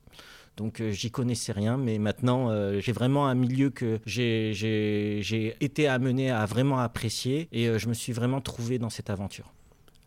Donc 0.57 0.81
euh, 0.81 0.91
j'y 0.91 1.09
connaissais 1.09 1.51
rien, 1.51 1.77
mais 1.77 1.97
maintenant 1.97 2.49
euh, 2.49 2.79
j'ai 2.79 2.91
vraiment 2.91 3.27
un 3.27 3.35
milieu 3.35 3.69
que 3.69 3.99
j'ai 4.05 5.55
été 5.59 5.87
amené 5.87 6.31
à 6.31 6.45
vraiment 6.45 6.79
apprécier 6.79 7.47
et 7.51 7.77
je 7.77 7.87
me 7.87 7.93
suis 7.93 8.13
vraiment 8.13 8.41
trouvé 8.41 8.79
dans 8.79 8.89
cette 8.89 9.09
aventure. 9.09 9.51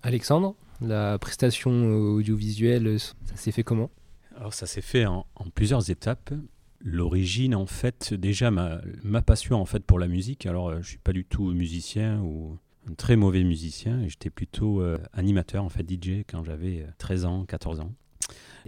Alexandre, 0.03 0.55
la 0.81 1.19
prestation 1.19 1.71
audiovisuelle, 1.73 2.99
ça 3.01 3.37
s'est 3.37 3.53
fait 3.53 3.65
comment? 3.65 3.91
Alors 4.37 4.55
ça 4.55 4.67
s'est 4.67 4.83
fait 4.83 5.07
en, 5.07 5.27
plusieurs 5.55 5.91
étapes 5.91 6.33
l'origine, 6.81 7.55
en 7.55 7.67
fait, 7.67 8.15
déjà 8.15 8.51
ma, 8.51 8.81
passion 9.23 9.61
en 9.61 9.65
fait 9.65 9.81
pour 9.81 9.99
la 9.99 10.09
musique. 10.09 10.47
Alors, 10.47 10.83
je 10.83 10.89
suis 10.89 10.99
pas 10.99 11.13
du 11.13 11.25
tout 11.25 11.53
musicien 11.53 12.21
ou 12.21 12.59
un 12.89 12.95
très 12.95 13.17
mauvais 13.17 13.45
musicien. 13.45 14.07
J'étais 14.07 14.31
plutôt 14.31 14.81
euh, 14.81 14.99
animateur, 15.13 15.65
en 15.65 15.69
fait, 15.69 15.89
DJ 15.89 16.25
quand 16.29 16.45
j'avais 16.45 16.87
13 16.99 17.25
euh, 17.25 17.29
ans, 17.29 17.45
14 17.45 17.81
ans. 17.81 17.93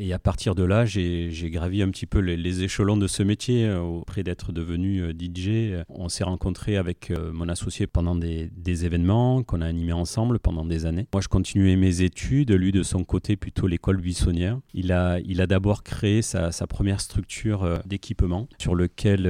Et 0.01 0.13
à 0.13 0.21
partir 0.21 0.55
de 0.55 0.63
là, 0.63 0.85
j'ai 0.85 1.51
gravi 1.51 1.83
un 1.83 1.91
petit 1.91 2.07
peu 2.07 2.21
les, 2.21 2.63
échelons 2.63 2.97
de 2.97 3.09
ce 3.09 3.25
métier. 3.25 3.67
Euh, 3.67 3.81
auprès 3.81 4.23
d'être 4.23 4.53
devenu 4.53 5.01
euh, 5.01 5.13
DJ, 5.13 5.85
on 5.89 6.09
s'est 6.09 6.23
rencontré 6.23 6.77
avec 6.77 7.11
euh, 7.11 7.33
mon 7.33 7.49
associé 7.49 7.89
pendant 7.89 8.15
des, 8.15 8.49
événements 8.85 9.43
qu'on 9.43 9.61
a 9.61 9.67
animés 9.67 9.93
ensemble 9.93 10.39
pendant 10.39 10.65
des 10.65 10.87
années. 10.87 11.09
Moi, 11.13 11.21
je 11.21 11.27
continuais 11.27 11.75
mes 11.75 12.03
études, 12.03 12.53
lui 12.53 12.71
de 12.71 12.85
son 12.85 13.03
côté 13.03 13.37
plutôt 13.37 13.67
l'école 13.67 13.97
buissonnière. 13.97 14.61
Il 14.73 14.93
a, 14.93 15.19
d'abord 15.49 15.83
créé 15.83 16.23
sa, 16.23 16.53
première 16.69 17.01
structure 17.01 17.81
d'équipement 17.85 18.47
sur 18.61 18.77
lequel 18.77 19.23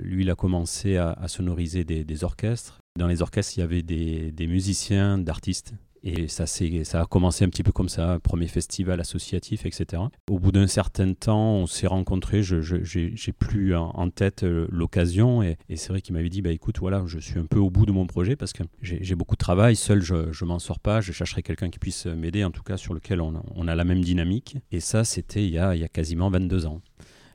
lui, 0.00 0.22
il 0.22 0.30
a 0.30 0.36
commencé 0.36 0.96
à, 0.96 1.16
sonoriser 1.26 1.82
des, 1.82 2.24
orchestres. 2.24 2.78
Dans 2.96 3.08
les 3.08 3.20
orchestres, 3.20 3.54
il 3.56 3.60
y 3.60 3.64
avait 3.64 3.82
des 3.82 4.46
musiciens, 4.46 5.18
d'artistes 5.18 5.74
et 6.04 6.28
ça, 6.28 6.46
ça 6.46 7.00
a 7.00 7.06
commencé 7.06 7.46
un 7.46 7.48
petit 7.48 7.62
peu 7.62 7.72
comme 7.72 7.88
ça, 7.88 8.18
premier 8.22 8.46
festival 8.46 9.00
associatif, 9.00 9.64
etc. 9.64 10.02
Au 10.30 10.38
bout 10.38 10.52
d'un 10.52 10.66
certain 10.66 11.14
temps, 11.14 11.54
on 11.54 11.66
s'est 11.66 11.86
rencontrés, 11.86 12.42
je 12.42 12.56
n'ai 12.56 13.32
plus 13.32 13.74
en, 13.74 14.10
tête 14.10 14.44
euh, 14.44 14.66
l'occasion, 14.70 15.42
et, 15.42 15.56
c'est 15.74 15.88
vrai 15.88 16.02
qu'il 16.02 16.14
m'avait 16.14 16.28
dit, 16.28 16.42
bah, 16.42 16.50
écoute, 16.50 16.78
voilà, 16.78 17.02
je 17.06 17.18
suis 17.18 17.38
un 17.38 17.46
peu 17.46 17.58
au 17.58 17.70
bout 17.70 17.86
de 17.86 17.92
mon 17.92 18.06
projet 18.06 18.36
parce 18.36 18.52
que 18.52 18.62
j'ai 18.82 19.14
beaucoup 19.14 19.34
de 19.34 19.38
travail, 19.38 19.76
seul 19.76 20.02
je 20.02 20.14
ne 20.14 20.46
m'en 20.46 20.58
sors 20.58 20.78
pas, 20.78 21.00
je 21.00 21.10
chercherai 21.12 21.42
quelqu'un 21.42 21.70
qui 21.70 21.78
puisse 21.78 22.04
m'aider, 22.04 22.44
en 22.44 22.50
tout 22.50 22.62
cas 22.62 22.76
sur 22.76 22.92
lequel 22.92 23.22
on, 23.22 23.42
on, 23.54 23.66
a 23.66 23.74
la 23.74 23.84
même 23.84 24.02
dynamique. 24.02 24.58
Et 24.72 24.80
ça, 24.80 25.04
c'était 25.04 25.42
il, 25.42 25.54
il 25.54 25.80
y 25.80 25.84
a 25.84 25.88
quasiment 25.88 26.28
22 26.28 26.66
ans. 26.66 26.82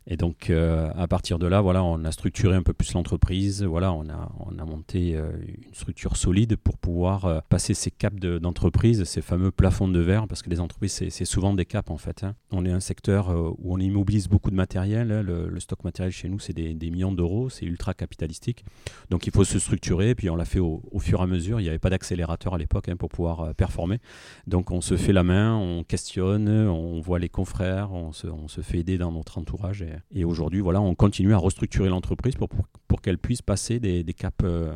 Et 0.07 0.17
donc, 0.17 0.49
euh, 0.49 0.89
à 0.95 1.07
partir 1.07 1.39
de 1.39 1.47
là, 1.47 1.61
voilà, 1.61 1.83
on 1.83 2.03
a 2.03 2.11
structuré 2.11 2.55
un 2.55 2.63
peu 2.63 2.73
plus 2.73 2.93
l'entreprise. 2.93 3.63
Voilà, 3.63 3.93
on 3.93 4.09
a, 4.09 4.31
on 4.39 4.57
a 4.57 4.65
monté 4.65 5.15
euh, 5.15 5.31
une 5.47 5.73
structure 5.73 6.17
solide 6.17 6.55
pour 6.55 6.77
pouvoir 6.77 7.25
euh, 7.25 7.39
passer 7.47 7.73
ces 7.73 7.91
caps 7.91 8.19
d'entreprise, 8.19 9.03
ces 9.03 9.21
fameux 9.21 9.51
plafonds 9.51 9.87
de 9.87 9.99
verre, 9.99 10.27
parce 10.27 10.41
que 10.41 10.49
les 10.49 10.59
entreprises, 10.59 11.03
c'est 11.09 11.25
souvent 11.25 11.53
des 11.53 11.65
caps 11.65 11.91
en 11.91 11.97
fait. 11.97 12.23
Hein. 12.23 12.35
On 12.51 12.65
est 12.65 12.71
un 12.71 12.79
secteur 12.79 13.29
où 13.59 13.73
on 13.73 13.77
immobilise 13.77 14.27
beaucoup 14.27 14.49
de 14.49 14.55
matériel. 14.55 15.11
Hein. 15.11 15.21
Le, 15.21 15.59
stock 15.59 15.83
matériel 15.83 16.11
chez 16.11 16.29
nous, 16.29 16.39
c'est 16.39 16.53
des, 16.53 16.89
millions 16.89 17.11
d'euros, 17.11 17.49
c'est 17.49 17.65
ultra 17.65 17.93
capitalistique. 17.93 18.63
Donc, 19.09 19.27
il 19.27 19.33
faut 19.33 19.43
se 19.43 19.59
structurer. 19.59 20.15
Puis, 20.15 20.29
on 20.29 20.35
l'a 20.35 20.45
fait 20.45 20.59
au, 20.59 20.81
fur 20.99 21.19
et 21.19 21.23
à 21.23 21.27
mesure. 21.27 21.59
Il 21.59 21.63
n'y 21.63 21.69
avait 21.69 21.79
pas 21.79 21.89
d'accélérateur 21.89 22.53
à 22.55 22.57
l'époque 22.57 22.89
hein, 22.89 22.95
pour 22.95 23.09
pouvoir 23.09 23.53
performer. 23.55 23.99
Donc, 24.47 24.71
on 24.71 24.81
se 24.81 24.95
fait 24.95 25.13
la 25.13 25.23
main, 25.23 25.55
on 25.55 25.83
questionne, 25.83 26.49
on 26.49 26.99
voit 27.01 27.19
les 27.19 27.29
confrères, 27.29 27.91
on 27.91 28.11
se, 28.11 28.61
fait 28.61 28.79
aider 28.79 28.97
dans 28.97 29.11
notre 29.11 29.37
entourage. 29.37 29.81
Et, 29.81 29.88
et 30.11 30.25
aujourd'hui, 30.25 30.61
voilà, 30.61 30.81
on 30.81 30.95
continue 30.95 31.33
à 31.33 31.37
restructurer 31.37 31.89
l'entreprise 31.89 32.35
pour, 32.35 32.49
pour, 32.87 33.01
qu'elle 33.01 33.17
puisse 33.17 33.41
passer 33.41 33.79
des, 33.79 34.03
des 34.03 34.13
caps, 34.13 34.37
euh, 34.43 34.73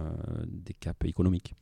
des 0.47 0.75
économiques. 1.05 1.55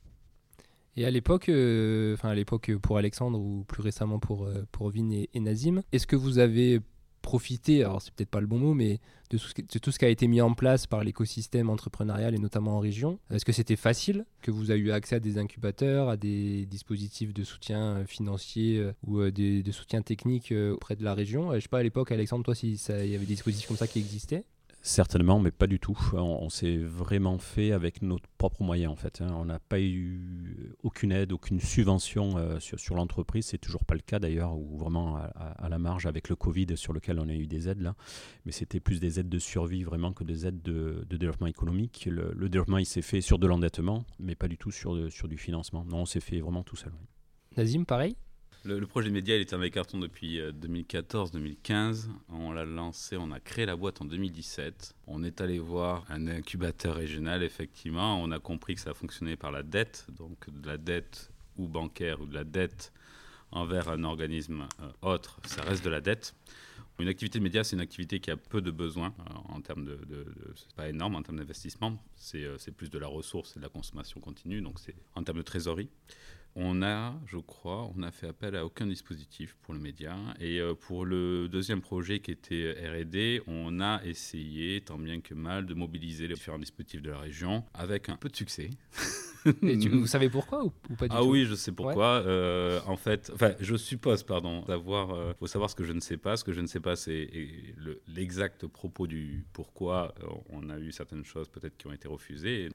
Et 0.98 1.06
à 1.06 1.12
l'époque, 1.12 1.50
euh, 1.50 2.18
à 2.22 2.36
l'époque 2.36 2.72
pour 2.82 2.98
Alexandre 2.98 3.40
ou 3.40 3.64
plus 3.64 3.82
récemment 3.82 4.20
pour, 4.20 4.46
euh, 4.46 4.66
pour 4.72 4.92
Vin 4.92 5.10
et 5.34 5.40
Nazim, 5.40 5.82
est-ce 5.92 6.06
que 6.06 6.18
vous 6.18 6.38
avez 6.38 6.82
profiter, 7.22 7.84
alors 7.84 8.02
c'est 8.02 8.14
peut-être 8.14 8.30
pas 8.30 8.42
le 8.42 8.48
bon 8.48 8.58
mot, 8.58 8.74
mais 8.74 9.00
de 9.30 9.38
tout, 9.80 9.92
ce 9.92 10.00
qui 10.00 10.06
a 10.06 10.10
été 10.10 10.28
mis 10.28 10.42
en 10.42 10.54
place 10.54 10.88
par 10.88 11.04
l'écosystème 11.04 11.70
entrepreneurial 11.70 12.36
et 12.36 12.38
notamment 12.38 12.78
en 12.78 12.80
région. 12.80 13.20
Est-ce 13.30 13.46
que 13.46 13.52
c'était 13.52 13.76
facile 13.76 14.26
que 14.42 14.52
vous 14.52 14.72
avez 14.72 14.80
eu 14.80 14.92
accès 14.92 15.16
à 15.16 15.20
des 15.20 15.38
incubateurs, 15.38 16.10
à 16.10 16.18
des 16.18 16.66
dispositifs 16.66 17.34
de 17.34 17.44
soutien 17.44 17.98
euh, 17.98 18.06
financier 18.06 18.78
euh, 18.80 18.94
ou 19.06 19.20
euh, 19.20 19.32
de 19.32 19.72
soutien 19.72 20.02
technique 20.02 20.54
auprès 20.74 20.96
de 20.96 21.04
la 21.04 21.14
région? 21.14 21.54
Je 21.56 21.60
sais 21.62 21.70
pas 21.70 21.80
à 21.80 21.84
l'époque, 21.84 22.12
Alexandre, 22.12 22.44
toi, 22.44 22.56
s'il 22.56 22.76
y 22.76 22.92
avait 22.92 23.20
des 23.20 23.26
dispositifs 23.26 23.68
comme 23.68 23.78
ça 23.78 23.88
qui 23.88 24.00
existaient? 24.00 24.44
Certainement, 24.84 25.40
mais 25.40 25.52
pas 25.52 25.68
du 25.68 25.80
tout. 25.80 25.98
On, 26.14 26.50
s'est 26.50 26.78
vraiment 26.78 27.38
fait 27.38 27.72
avec 27.72 28.02
nos 28.02 28.18
propres 28.40 28.64
moyens 28.64 28.92
en 28.92 28.96
fait. 28.96 29.22
Hein. 29.22 29.28
On 29.36 29.46
n'a 29.46 29.60
pas 29.60 29.80
eu 29.80 30.74
aucune 30.82 31.12
aide, 31.12 31.32
aucune 31.32 31.60
subvention 31.60 32.38
euh, 32.38 32.60
sur, 32.60 32.96
l'entreprise. 32.96 33.46
C'est 33.46 33.60
toujours 33.60 33.86
pas 33.86 33.94
le 33.94 34.02
cas 34.02 34.18
d'ailleurs, 34.18 34.58
ou 34.58 34.78
vraiment 34.78 35.18
à, 35.18 35.70
la 35.70 35.78
marge 35.78 36.08
avec 36.08 36.30
le 36.30 36.36
Covid 36.36 36.76
sur 36.76 36.94
lequel 36.94 37.20
on 37.20 37.30
a 37.30 37.34
eu 37.34 37.46
des 37.46 37.70
aides 37.70 37.82
là. 37.82 37.96
Mais 38.46 38.52
c'était 38.52 38.80
plus 38.80 39.00
des 39.00 39.20
aides 39.20 39.30
de 39.30 39.40
survie 39.40 39.84
vraiment 39.84 40.14
que 40.14 40.24
des 40.24 40.48
aides 40.48 40.64
de, 40.64 41.06
développement 41.12 41.48
économique. 41.48 42.10
Le, 42.10 42.50
développement 42.50 42.80
il 42.80 42.88
s'est 42.88 43.04
fait 43.04 43.22
sur 43.22 43.38
de 43.38 43.46
l'endettement, 43.46 44.04
mais 44.20 44.34
pas 44.34 44.48
du 44.48 44.58
tout 44.58 44.72
sur, 44.72 45.12
sur 45.12 45.28
du 45.28 45.38
financement. 45.38 45.86
Non, 45.86 46.00
on 46.00 46.06
s'est 46.06 46.22
fait 46.22 46.40
vraiment 46.40 46.64
tout 46.64 46.76
seul. 46.76 46.94
Nazim, 47.56 47.86
pareil? 47.86 48.16
Le, 48.64 48.86
projet 48.86 49.10
média, 49.10 49.36
il 49.36 49.42
était 49.42 49.56
dans 49.56 49.62
les 49.62 49.72
cartons 49.72 49.98
depuis 49.98 50.40
2014-2015. 50.40 52.08
On 52.30 52.52
l'a 52.52 52.64
lancé, 52.64 53.18
on 53.18 53.32
a 53.32 53.40
créé 53.40 53.66
la 53.66 53.76
boîte 53.76 54.02
en 54.02 54.06
2017. 54.06 54.96
On 55.08 55.24
est 55.24 55.42
allé 55.42 55.58
voir 55.58 56.06
un 56.10 56.28
incubateur 56.28 56.96
régional, 56.96 57.42
effectivement. 57.42 58.22
On 58.22 58.30
a 58.32 58.40
compris 58.40 58.76
que 58.76 58.82
ça 58.82 58.94
fonctionnait 58.94 59.36
par 59.36 59.52
la 59.52 59.64
dette, 59.64 60.06
donc 60.16 60.50
de 60.50 60.68
la 60.68 60.78
dette 60.78 61.32
ou 61.58 61.68
bancaire 61.68 62.22
ou 62.22 62.26
de 62.28 62.36
la 62.36 62.44
dette 62.44 62.94
envers 63.52 63.90
un 63.90 64.04
organisme 64.04 64.68
autre, 65.02 65.40
ça 65.46 65.62
reste 65.62 65.84
de 65.84 65.90
la 65.90 66.02
dette. 66.02 66.36
Une 67.00 67.08
activité 67.08 67.40
de 67.40 67.44
média, 67.44 67.64
c'est 67.64 67.76
une 67.76 67.82
activité 67.82 68.20
qui 68.20 68.30
a 68.30 68.38
peu 68.38 68.62
de 68.62 68.70
besoins 68.70 69.14
euh, 69.20 69.54
en 69.54 69.62
termes 69.62 69.86
de, 69.86 69.98
c'est 70.56 70.74
pas 70.76 70.88
énorme 70.88 71.16
en 71.16 71.24
termes 71.24 71.38
d'investissement, 71.38 71.98
euh, 72.36 72.58
c'est 72.60 72.72
plus 72.72 72.90
de 72.90 73.00
la 73.00 73.08
ressource 73.08 73.56
et 73.56 73.60
de 73.60 73.64
la 73.64 73.70
consommation 73.70 74.20
continue, 74.20 74.62
donc 74.62 74.80
c'est 74.80 74.96
en 75.16 75.24
termes 75.24 75.40
de 75.40 75.44
trésorerie. 75.44 75.90
On 76.56 76.82
a, 76.82 77.14
je 77.26 77.38
crois, 77.38 77.90
on 77.96 78.04
a 78.04 78.12
fait 78.12 78.28
appel 78.28 78.56
à 78.56 78.66
aucun 78.66 78.86
dispositif 78.86 79.56
pour 79.62 79.74
le 79.74 79.80
média. 79.80 80.16
Et 80.40 80.60
euh, 80.60 80.74
pour 80.74 81.06
le 81.06 81.48
deuxième 81.48 81.82
projet 81.82 82.20
qui 82.20 82.32
était 82.32 82.74
R&D, 82.74 83.42
on 83.48 83.80
a 83.80 84.04
essayé, 84.04 84.82
tant 84.82 84.98
bien 84.98 85.22
que 85.22 85.34
mal, 85.34 85.66
de 85.66 85.74
mobiliser 85.74 86.28
les 86.28 86.36
différents 86.36 86.60
dispositifs 86.60 87.02
de 87.02 87.12
la 87.12 87.20
région 87.20 87.64
avec 87.74 88.10
un 88.10 88.18
peu 88.18 88.30
de 88.30 88.36
succès. 88.36 88.70
Et 89.64 89.76
vous 89.90 90.08
savez 90.08 90.30
pourquoi 90.30 90.64
ou, 90.64 90.70
pas 90.70 91.08
du 91.08 91.16
ah 91.16 91.20
tout? 91.20 91.24
Ah 91.24 91.24
oui, 91.24 91.46
je 91.46 91.56
sais 91.56 91.72
pourquoi. 91.72 92.24
Euh, 92.26 92.80
en 92.86 92.98
fait, 92.98 93.32
enfin, 93.34 93.52
je 93.60 93.76
suppose, 93.76 94.24
pardon, 94.24 94.66
savoir, 94.66 95.12
euh, 95.12 95.34
faut 95.40 95.48
savoir 95.48 95.70
ce 95.70 95.76
que 95.76 95.84
je 95.84 95.94
ne 95.94 96.00
sais 96.00 96.18
pas. 96.18 96.38
Ce 96.38 96.44
que 96.44 96.54
je 96.54 96.62
ne 96.62 96.68
sais 96.68 96.80
pas, 96.80 96.96
c'est 96.96 97.30
l'exact 98.08 98.68
propos 98.68 99.08
du 99.08 99.46
pourquoi 99.54 100.14
euh, 100.24 100.28
on 100.50 100.70
a 100.70 100.78
eu 100.78 100.92
certaines 100.92 101.26
choses 101.26 101.48
peut-être 101.48 101.78
qui 101.78 101.88
ont 101.88 101.94
été 101.94 102.08
refusées. 102.08 102.70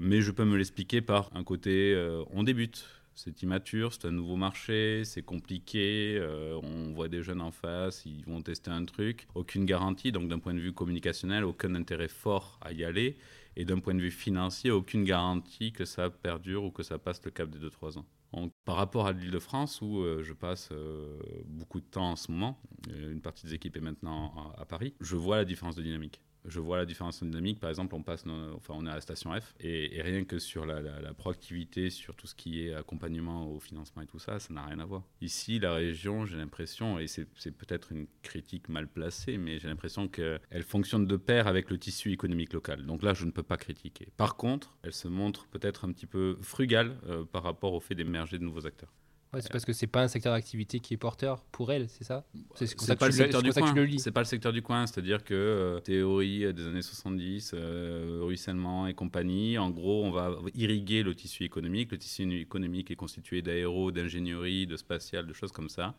mais 0.00 0.20
je 0.20 0.30
peux 0.30 0.44
me 0.44 0.56
l'expliquer 0.56 1.00
par 1.00 1.30
un 1.34 1.44
côté, 1.44 1.96
on 2.30 2.42
débute. 2.42 2.86
C'est 3.14 3.42
immature, 3.42 3.92
c'est 3.92 4.06
un 4.06 4.12
nouveau 4.12 4.36
marché, 4.36 5.04
c'est 5.04 5.22
compliqué, 5.22 6.20
on 6.62 6.92
voit 6.92 7.08
des 7.08 7.22
jeunes 7.22 7.40
en 7.40 7.52
face, 7.52 8.04
ils 8.06 8.24
vont 8.24 8.42
tester 8.42 8.70
un 8.70 8.84
truc, 8.84 9.28
aucune 9.34 9.64
garantie, 9.64 10.10
donc 10.10 10.28
d'un 10.28 10.38
point 10.38 10.52
de 10.52 10.58
vue 10.58 10.72
communicationnel, 10.72 11.44
aucun 11.44 11.74
intérêt 11.74 12.08
fort 12.08 12.58
à 12.60 12.72
y 12.72 12.84
aller. 12.84 13.16
Et 13.56 13.64
d'un 13.64 13.78
point 13.78 13.94
de 13.94 14.00
vue 14.00 14.10
financier, 14.10 14.70
aucune 14.70 15.04
garantie 15.04 15.72
que 15.72 15.84
ça 15.84 16.10
perdure 16.10 16.64
ou 16.64 16.70
que 16.70 16.82
ça 16.82 16.98
passe 16.98 17.24
le 17.24 17.30
cap 17.30 17.48
des 17.50 17.60
2-3 17.60 17.98
ans. 17.98 18.06
Donc, 18.32 18.52
par 18.64 18.76
rapport 18.76 19.06
à 19.06 19.12
l'île 19.12 19.30
de 19.30 19.38
France, 19.38 19.80
où 19.80 20.00
euh, 20.00 20.22
je 20.24 20.32
passe 20.32 20.70
euh, 20.72 21.20
beaucoup 21.46 21.80
de 21.80 21.86
temps 21.86 22.10
en 22.10 22.16
ce 22.16 22.32
moment, 22.32 22.58
euh, 22.90 23.12
une 23.12 23.20
partie 23.20 23.46
des 23.46 23.54
équipes 23.54 23.76
est 23.76 23.80
maintenant 23.80 24.52
à 24.58 24.64
Paris, 24.64 24.94
je 25.00 25.14
vois 25.14 25.36
la 25.36 25.44
différence 25.44 25.76
de 25.76 25.82
dynamique 25.82 26.20
je 26.44 26.60
vois 26.60 26.76
la 26.76 26.86
différence 26.86 27.22
en 27.22 27.26
dynamique. 27.26 27.60
Par 27.60 27.70
exemple, 27.70 27.94
on 27.94 28.02
passe, 28.02 28.24
enfin, 28.54 28.74
on 28.76 28.86
est 28.86 28.90
à 28.90 28.94
la 28.94 29.00
station 29.00 29.32
F, 29.38 29.54
et, 29.60 30.00
rien 30.02 30.24
que 30.24 30.38
sur 30.38 30.66
la, 30.66 30.82
proactivité, 31.14 31.90
sur 31.90 32.14
tout 32.14 32.26
ce 32.26 32.34
qui 32.34 32.66
est 32.66 32.74
accompagnement 32.74 33.50
au 33.50 33.60
financement 33.60 34.02
et 34.02 34.06
tout 34.06 34.18
ça, 34.18 34.38
ça 34.38 34.52
n'a 34.52 34.64
rien 34.64 34.78
à 34.78 34.84
voir. 34.84 35.02
Ici, 35.20 35.58
la 35.58 35.74
région, 35.74 36.26
j'ai 36.26 36.36
l'impression, 36.36 36.98
et 36.98 37.06
c'est 37.06 37.26
peut-être 37.52 37.92
une 37.92 38.06
critique 38.22 38.68
mal 38.68 38.88
placée, 38.88 39.38
mais 39.38 39.58
j'ai 39.58 39.68
l'impression 39.68 40.08
qu'elle 40.08 40.62
fonctionne 40.62 41.06
de 41.06 41.16
pair 41.16 41.46
avec 41.46 41.70
le 41.70 41.78
tissu 41.78 42.12
économique 42.12 42.52
local. 42.52 42.84
Donc 42.86 43.02
là, 43.02 43.14
je 43.14 43.24
ne 43.24 43.30
peux 43.30 43.42
pas 43.42 43.56
critiquer. 43.56 44.08
Par 44.16 44.36
contre, 44.36 44.76
elle 44.82 44.92
se 44.92 45.08
montre 45.08 45.46
peut-être 45.46 45.84
un 45.84 45.92
petit 45.92 46.06
peu 46.06 46.36
frugale 46.42 46.96
euh, 47.06 47.24
par 47.24 47.42
rapport 47.42 47.72
au 47.72 47.80
fait 47.80 47.94
d'émerger 47.94 48.38
de 48.38 48.44
nouveaux 48.44 48.66
acteurs 48.66 48.92
c'est 49.40 49.52
parce 49.52 49.64
que 49.64 49.72
c'est 49.72 49.86
pas 49.86 50.02
un 50.02 50.08
secteur 50.08 50.32
d'activité 50.32 50.80
qui 50.80 50.94
est 50.94 50.96
porteur 50.96 51.42
pour 51.52 51.72
elle, 51.72 51.88
c'est 51.88 52.04
ça 52.04 52.24
C'est 52.54 52.98
pas 52.98 53.06
le 53.06 53.12
secteur 53.12 53.42
du 53.42 53.52
coin. 53.52 53.74
C'est 53.98 54.10
pas 54.10 54.20
le 54.20 54.26
secteur 54.26 54.52
du 54.52 54.62
coin, 54.62 54.86
c'est-à-dire 54.86 55.24
que 55.24 55.34
euh, 55.34 55.80
théorie 55.80 56.52
des 56.52 56.66
années 56.66 56.82
70, 56.82 57.52
euh, 57.54 58.20
ruissellement 58.22 58.86
et 58.86 58.94
compagnie, 58.94 59.58
en 59.58 59.70
gros, 59.70 60.04
on 60.04 60.10
va 60.10 60.36
irriguer 60.54 61.02
le 61.02 61.14
tissu 61.14 61.44
économique. 61.44 61.92
Le 61.92 61.98
tissu 61.98 62.30
économique 62.40 62.90
est 62.90 62.96
constitué 62.96 63.42
d'aéro, 63.42 63.90
d'ingénierie, 63.90 64.66
de 64.66 64.76
spatial, 64.76 65.26
de 65.26 65.32
choses 65.32 65.52
comme 65.52 65.68
ça. 65.68 65.94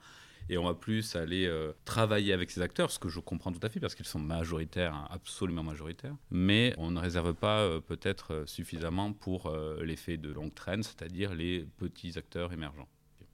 Et 0.48 0.60
on 0.60 0.65
va 0.65 0.75
plus 0.75 1.15
aller 1.15 1.48
euh, 1.48 1.72
travailler 1.86 2.32
avec 2.32 2.51
ces 2.51 2.62
acteurs, 2.62 2.92
ce 2.92 3.00
que 3.00 3.10
je 3.10 3.20
comprends 3.20 3.51
tout 3.51 3.65
à 3.65 3.70
fait 3.70 3.80
parce 3.80 3.96
qu'ils 3.96 4.06
sont 4.06 4.20
majoritaires, 4.20 4.94
hein, 4.94 5.08
absolument 5.10 5.63
majoritaires. 5.63 6.15
Mais 6.30 6.74
on 6.77 6.92
ne 6.92 7.00
réserve 7.00 7.34
pas 7.34 7.82
peut-être 7.82 8.44
suffisamment 8.46 9.12
pour 9.12 9.51
l'effet 9.82 10.18
de 10.18 10.32
longue 10.32 10.54
traîne, 10.54 10.84
c'est-à-dire 10.84 11.34
les 11.34 11.65
petits 11.77 12.18
acteurs 12.18 12.54
émergents. 12.54 12.88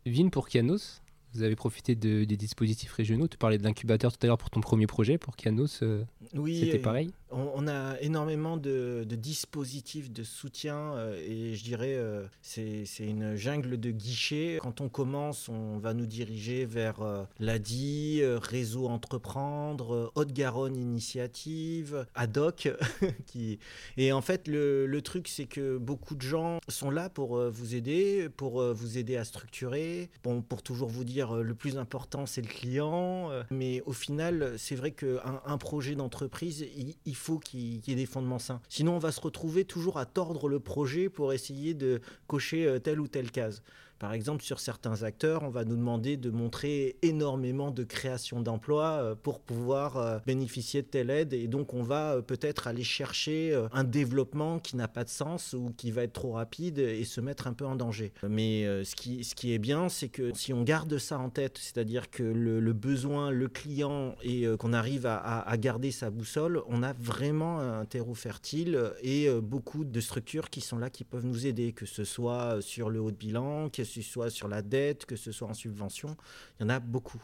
Vin 0.05 0.29
pour 0.29 0.47
Kianos, 0.47 1.01
vous 1.33 1.43
avez 1.43 1.55
profité 1.55 1.95
de, 1.95 2.23
des 2.23 2.37
dispositifs 2.37 2.91
régionaux. 2.91 3.27
Tu 3.27 3.37
parlais 3.37 3.57
de 3.57 3.63
l'incubateur 3.63 4.11
tout 4.11 4.19
à 4.23 4.27
l'heure 4.27 4.37
pour 4.37 4.49
ton 4.49 4.61
premier 4.61 4.87
projet. 4.87 5.17
Pour 5.17 5.35
Kianos, 5.35 5.81
euh, 5.81 6.03
oui, 6.33 6.59
c'était 6.59 6.79
pareil 6.79 7.11
on, 7.31 7.67
a 7.67 7.99
énormément 8.01 8.57
de, 8.57 9.05
dispositifs 9.09 10.11
de 10.11 10.23
soutien 10.23 10.93
euh, 10.95 11.21
et 11.27 11.55
je 11.55 11.63
dirais 11.63 11.93
euh, 11.93 12.25
c'est 12.41 12.85
une 12.99 13.35
jungle 13.35 13.79
de 13.79 13.91
guichets. 13.91 14.59
Quand 14.61 14.81
on 14.81 14.89
commence, 14.89 15.49
on 15.49 15.77
va 15.77 15.93
nous 15.93 16.05
diriger 16.05 16.65
vers 16.65 17.01
euh, 17.01 17.23
l'ADI, 17.39 18.23
Réseau 18.25 18.87
Entreprendre, 18.87 20.11
Haute-Garonne 20.15 20.75
Initiative, 20.75 22.05
ADOC. 22.15 22.69
qui... 23.27 23.59
Et 23.97 24.11
en 24.11 24.21
fait, 24.21 24.47
le, 24.47 25.01
truc, 25.01 25.27
c'est 25.27 25.45
que 25.45 25.77
beaucoup 25.77 26.15
de 26.15 26.21
gens 26.21 26.59
sont 26.67 26.91
là 26.91 27.09
pour 27.09 27.39
vous 27.49 27.75
aider, 27.75 28.29
pour 28.29 28.61
vous 28.73 28.97
aider 28.97 29.17
à 29.17 29.23
structurer, 29.23 30.09
bon, 30.23 30.41
pour 30.41 30.61
toujours 30.61 30.89
vous 30.89 31.03
dire 31.03 31.35
le 31.35 31.55
plus 31.55 31.77
important, 31.77 32.25
c'est 32.25 32.41
le 32.41 32.47
client. 32.47 33.29
mais 33.49 33.81
au 33.85 33.93
final, 33.93 34.53
c'est 34.57 34.75
vrai 34.75 34.91
qu'un 34.91 35.41
un 35.45 35.57
projet 35.57 35.95
d'entreprise, 35.95 36.65
il, 36.77 36.95
il 37.05 37.15
faut 37.21 37.39
qu'il 37.39 37.87
y 37.87 37.91
ait 37.91 37.95
des 37.95 38.05
fondements 38.05 38.39
sains. 38.39 38.61
Sinon, 38.67 38.95
on 38.95 38.99
va 38.99 39.11
se 39.11 39.21
retrouver 39.21 39.63
toujours 39.63 39.97
à 39.97 40.05
tordre 40.05 40.49
le 40.49 40.59
projet 40.59 41.09
pour 41.09 41.33
essayer 41.33 41.73
de 41.73 42.01
cocher 42.27 42.65
euh, 42.65 42.79
telle 42.79 42.99
ou 42.99 43.07
telle 43.07 43.31
case. 43.31 43.63
Par 44.01 44.13
exemple, 44.13 44.41
sur 44.41 44.59
certains 44.59 45.03
acteurs, 45.03 45.43
on 45.43 45.49
va 45.49 45.63
nous 45.63 45.75
demander 45.75 46.17
de 46.17 46.31
montrer 46.31 46.97
énormément 47.03 47.69
de 47.69 47.83
création 47.83 48.41
d'emplois 48.41 48.93
euh, 48.93 49.13
pour 49.13 49.39
pouvoir 49.39 49.97
euh, 49.97 50.17
bénéficier 50.25 50.81
de 50.81 50.87
telle 50.87 51.11
aide. 51.11 51.33
Et 51.33 51.47
donc, 51.47 51.75
on 51.75 51.83
va 51.83 52.13
euh, 52.13 52.21
peut-être 52.23 52.65
aller 52.65 52.83
chercher 52.83 53.55
un 53.71 53.83
développement 53.83 54.57
qui 54.57 54.75
n'a 54.75 54.87
pas 54.87 55.03
de 55.03 55.09
sens 55.09 55.53
ou 55.53 55.71
qui 55.77 55.91
va 55.91 56.01
être 56.01 56.13
trop 56.13 56.31
rapide 56.31 56.79
et 56.79 57.03
se 57.03 57.21
mettre 57.21 57.45
un 57.45 57.53
peu 57.53 57.63
en 57.63 57.75
danger. 57.75 58.11
Mais 58.27 58.63
ce 58.83 58.95
qui, 58.95 59.53
est 59.53 59.59
bien, 59.59 59.87
c'est 59.87 60.09
que 60.09 60.33
si 60.33 60.51
on 60.51 60.63
garde 60.63 60.97
ça 60.97 61.19
en 61.19 61.29
tête, 61.29 61.59
c'est-à-dire 61.59 62.09
que 62.09 62.23
le, 62.23 62.73
besoin, 62.73 63.29
le 63.29 63.49
client 63.49 64.15
et 64.23 64.47
qu'on 64.57 64.73
arrive 64.73 65.05
à, 65.05 65.17
à, 65.17 65.57
garder 65.57 65.91
sa 65.91 66.09
boussole, 66.09 66.63
on 66.67 66.81
a 66.81 66.93
vraiment 66.93 67.59
un 67.59 67.85
terreau 67.85 68.15
fertile 68.15 68.93
et 69.03 69.29
beaucoup 69.41 69.85
de 69.85 69.99
structures 69.99 70.49
qui 70.49 70.61
sont 70.61 70.77
là 70.77 70.89
qui 70.89 71.03
peuvent 71.03 71.25
nous 71.25 71.45
aider, 71.45 71.73
que 71.73 71.85
ce 71.85 72.03
soit 72.03 72.61
sur 72.61 72.89
le 72.89 72.99
haut 72.99 73.11
de 73.11 73.17
bilan, 73.17 73.69
que 73.69 73.90
ce 73.91 74.01
soit 74.01 74.29
sur 74.29 74.47
la 74.47 74.61
dette, 74.61 75.05
que 75.05 75.15
ce 75.15 75.31
soit 75.31 75.47
en 75.47 75.53
subvention. 75.53 76.15
Il 76.59 76.63
y 76.63 76.65
en 76.65 76.69
a 76.69 76.79
beaucoup. 76.79 77.21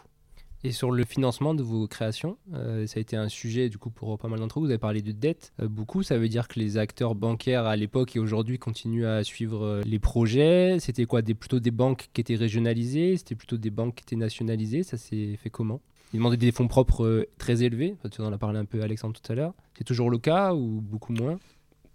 Et 0.63 0.71
sur 0.71 0.91
le 0.91 1.05
financement 1.05 1.53
de 1.53 1.61
vos 1.61 1.87
créations, 1.87 2.37
euh, 2.53 2.87
ça 2.87 2.97
a 2.97 3.01
été 3.01 3.15
un 3.15 3.29
sujet 3.29 3.69
du 3.69 3.77
coup 3.77 3.91
pour 3.91 4.17
pas 4.17 4.27
mal 4.27 4.39
d'entre 4.39 4.59
vous. 4.59 4.65
Vous 4.65 4.71
avez 4.71 4.79
parlé 4.79 5.03
de 5.03 5.11
dette 5.11 5.53
euh, 5.61 5.67
beaucoup. 5.67 6.01
Ça 6.01 6.17
veut 6.17 6.29
dire 6.29 6.47
que 6.47 6.59
les 6.59 6.77
acteurs 6.77 7.13
bancaires 7.13 7.65
à 7.65 7.75
l'époque 7.75 8.15
et 8.15 8.19
aujourd'hui 8.19 8.57
continuent 8.57 9.05
à 9.05 9.23
suivre 9.23 9.63
euh, 9.63 9.81
les 9.85 9.99
projets. 9.99 10.77
C'était 10.79 11.05
quoi? 11.05 11.21
Des, 11.21 11.35
Plutôt 11.35 11.59
des 11.59 11.71
banques 11.71 12.09
qui 12.11 12.21
étaient 12.21 12.35
régionalisées? 12.35 13.17
C'était 13.17 13.35
plutôt 13.35 13.57
des 13.57 13.69
banques 13.69 13.95
qui 13.95 14.01
étaient 14.01 14.15
nationalisées? 14.15 14.81
Ça 14.81 14.97
s'est 14.97 15.37
fait 15.37 15.51
comment? 15.51 15.79
Ils 16.13 16.17
demandaient 16.17 16.37
des 16.37 16.51
fonds 16.51 16.67
propres 16.67 17.27
très 17.37 17.63
élevés. 17.63 17.95
Tu 18.11 18.21
en 18.21 18.33
as 18.33 18.37
parlé 18.37 18.57
un 18.57 18.65
peu 18.65 18.81
Alexandre 18.81 19.19
tout 19.19 19.31
à 19.31 19.35
l'heure. 19.35 19.53
C'est 19.77 19.83
toujours 19.83 20.09
le 20.09 20.17
cas 20.17 20.55
ou 20.55 20.81
beaucoup 20.81 21.13
moins? 21.13 21.37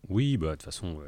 Oui, 0.09 0.37
bah, 0.37 0.49
de 0.49 0.53
toute 0.53 0.63
façon, 0.63 0.99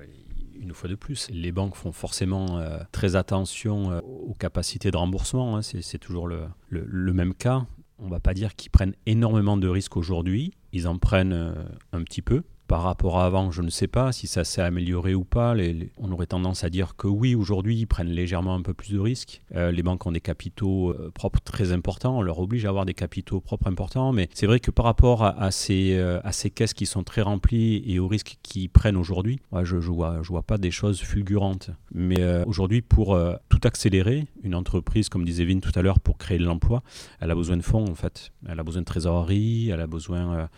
une 0.60 0.72
fois 0.72 0.88
de 0.88 0.94
plus, 0.94 1.28
les 1.30 1.52
banques 1.52 1.76
font 1.76 1.92
forcément 1.92 2.58
euh, 2.58 2.78
très 2.92 3.16
attention 3.16 3.90
euh, 3.90 4.00
aux 4.00 4.34
capacités 4.34 4.90
de 4.90 4.96
remboursement. 4.96 5.56
Hein. 5.56 5.62
c'est 5.62 5.98
toujours 5.98 6.28
le, 6.28 7.12
même 7.12 7.34
cas. 7.34 7.66
On 7.98 8.06
ne 8.06 8.10
va 8.10 8.20
pas 8.20 8.34
dire 8.34 8.54
qu'ils 8.56 8.70
prennent 8.70 8.94
énormément 9.06 9.56
de 9.56 9.68
risques 9.68 9.96
aujourd'hui. 9.96 10.52
Ils 10.72 10.88
en 10.88 10.98
prennent 10.98 11.32
euh, 11.32 11.54
un 11.92 12.02
petit 12.02 12.22
peu 12.22 12.42
par 12.74 12.82
rapport 12.82 13.20
à 13.20 13.26
avant, 13.26 13.52
je 13.52 13.62
ne 13.62 13.70
sais 13.70 13.86
pas 13.86 14.10
si 14.10 14.26
ça 14.26 14.42
s'est 14.42 14.60
amélioré 14.60 15.14
ou 15.14 15.22
pas. 15.22 15.54
on 15.96 16.10
aurait 16.10 16.26
tendance 16.26 16.64
à 16.64 16.70
dire 16.70 16.96
que 16.96 17.06
oui, 17.06 17.36
aujourd'hui, 17.36 17.78
ils 17.78 17.86
prennent 17.86 18.10
légèrement 18.10 18.56
un 18.56 18.62
peu 18.62 18.74
plus 18.74 18.92
de 18.94 18.98
risques. 18.98 19.42
Euh, 19.54 19.70
les 19.70 19.84
banques 19.84 20.04
ont 20.06 20.10
des 20.10 20.20
capitaux 20.20 20.90
euh, 20.90 21.12
propres 21.14 21.38
très 21.38 21.70
importants. 21.70 22.18
On 22.18 22.22
leur 22.22 22.40
oblige 22.40 22.64
à 22.64 22.70
avoir 22.70 22.84
des 22.84 22.92
capitaux 22.92 23.40
propres 23.40 23.68
importants. 23.68 24.10
Mais 24.12 24.28
c'est 24.34 24.46
vrai 24.48 24.58
que 24.58 24.72
par 24.72 24.86
rapport 24.86 25.22
à, 25.22 25.52
ces, 25.52 25.94
euh, 25.94 26.18
ces 26.32 26.50
caisses 26.50 26.74
qui 26.74 26.84
sont 26.84 27.04
très 27.04 27.22
remplies 27.22 27.84
et 27.86 28.00
aux 28.00 28.08
risques 28.08 28.38
qu'ils 28.42 28.70
prennent 28.70 28.96
aujourd'hui, 28.96 29.38
je 29.62 29.76
ne 29.76 29.80
vois, 29.80 30.20
vois 30.22 30.42
pas 30.42 30.58
des 30.58 30.72
choses 30.72 31.00
fulgurantes. 31.00 31.70
Mais 31.94 32.20
aujourd'hui, 32.42 32.82
pour 32.82 33.16
tout 33.50 33.60
accélérer, 33.62 34.26
une 34.42 34.56
entreprise, 34.56 35.08
comme 35.08 35.24
disait 35.24 35.44
Vin 35.44 35.60
tout 35.60 35.70
à 35.76 35.82
l'heure, 35.82 36.00
pour 36.00 36.18
créer 36.18 36.38
de 36.38 36.44
l'emploi, 36.44 36.82
elle 37.20 37.30
a 37.30 37.36
besoin 37.36 37.56
de 37.56 37.62
fonds, 37.62 37.88
en 37.88 37.94
fait. 37.94 38.32
Elle 38.48 38.58
a 38.58 38.64
besoin 38.64 38.82
de 38.82 38.86
trésorerie, 38.86 39.70
elle 39.70 39.80
a 39.80 39.86
besoin 39.86 40.48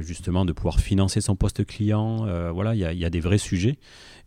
justement 0.00 0.46
de 0.46 0.52
pouvoir 0.52 0.80
financer 0.80 1.20
son 1.26 1.36
poste 1.36 1.64
client. 1.64 2.26
Euh, 2.26 2.50
voilà, 2.50 2.74
il 2.74 2.80
y, 2.80 3.04
a 3.04 3.10
des 3.10 3.20
vrais 3.20 3.38
sujets. 3.38 3.78